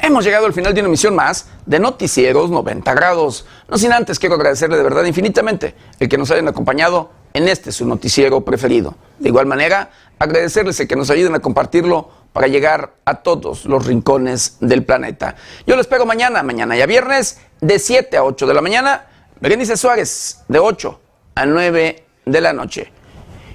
[0.09, 3.45] Hemos llegado al final de una emisión más de Noticieros 90 grados.
[3.69, 7.71] No sin antes quiero agradecerle de verdad infinitamente el que nos hayan acompañado en este
[7.71, 8.95] su noticiero preferido.
[9.19, 13.85] De igual manera, agradecerles el que nos ayuden a compartirlo para llegar a todos los
[13.85, 15.35] rincones del planeta.
[15.67, 19.05] Yo lo espero mañana, mañana ya viernes, de 7 a 8 de la mañana.
[19.39, 20.99] Berenice Suárez, de 8
[21.35, 22.91] a 9 de la noche.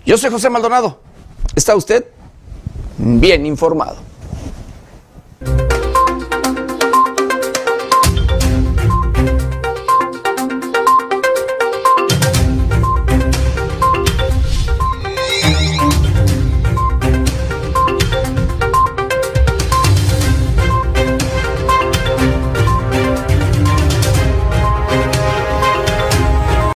[0.06, 1.00] Yo soy José Maldonado.
[1.56, 2.06] ¿Está usted
[2.96, 4.13] bien informado?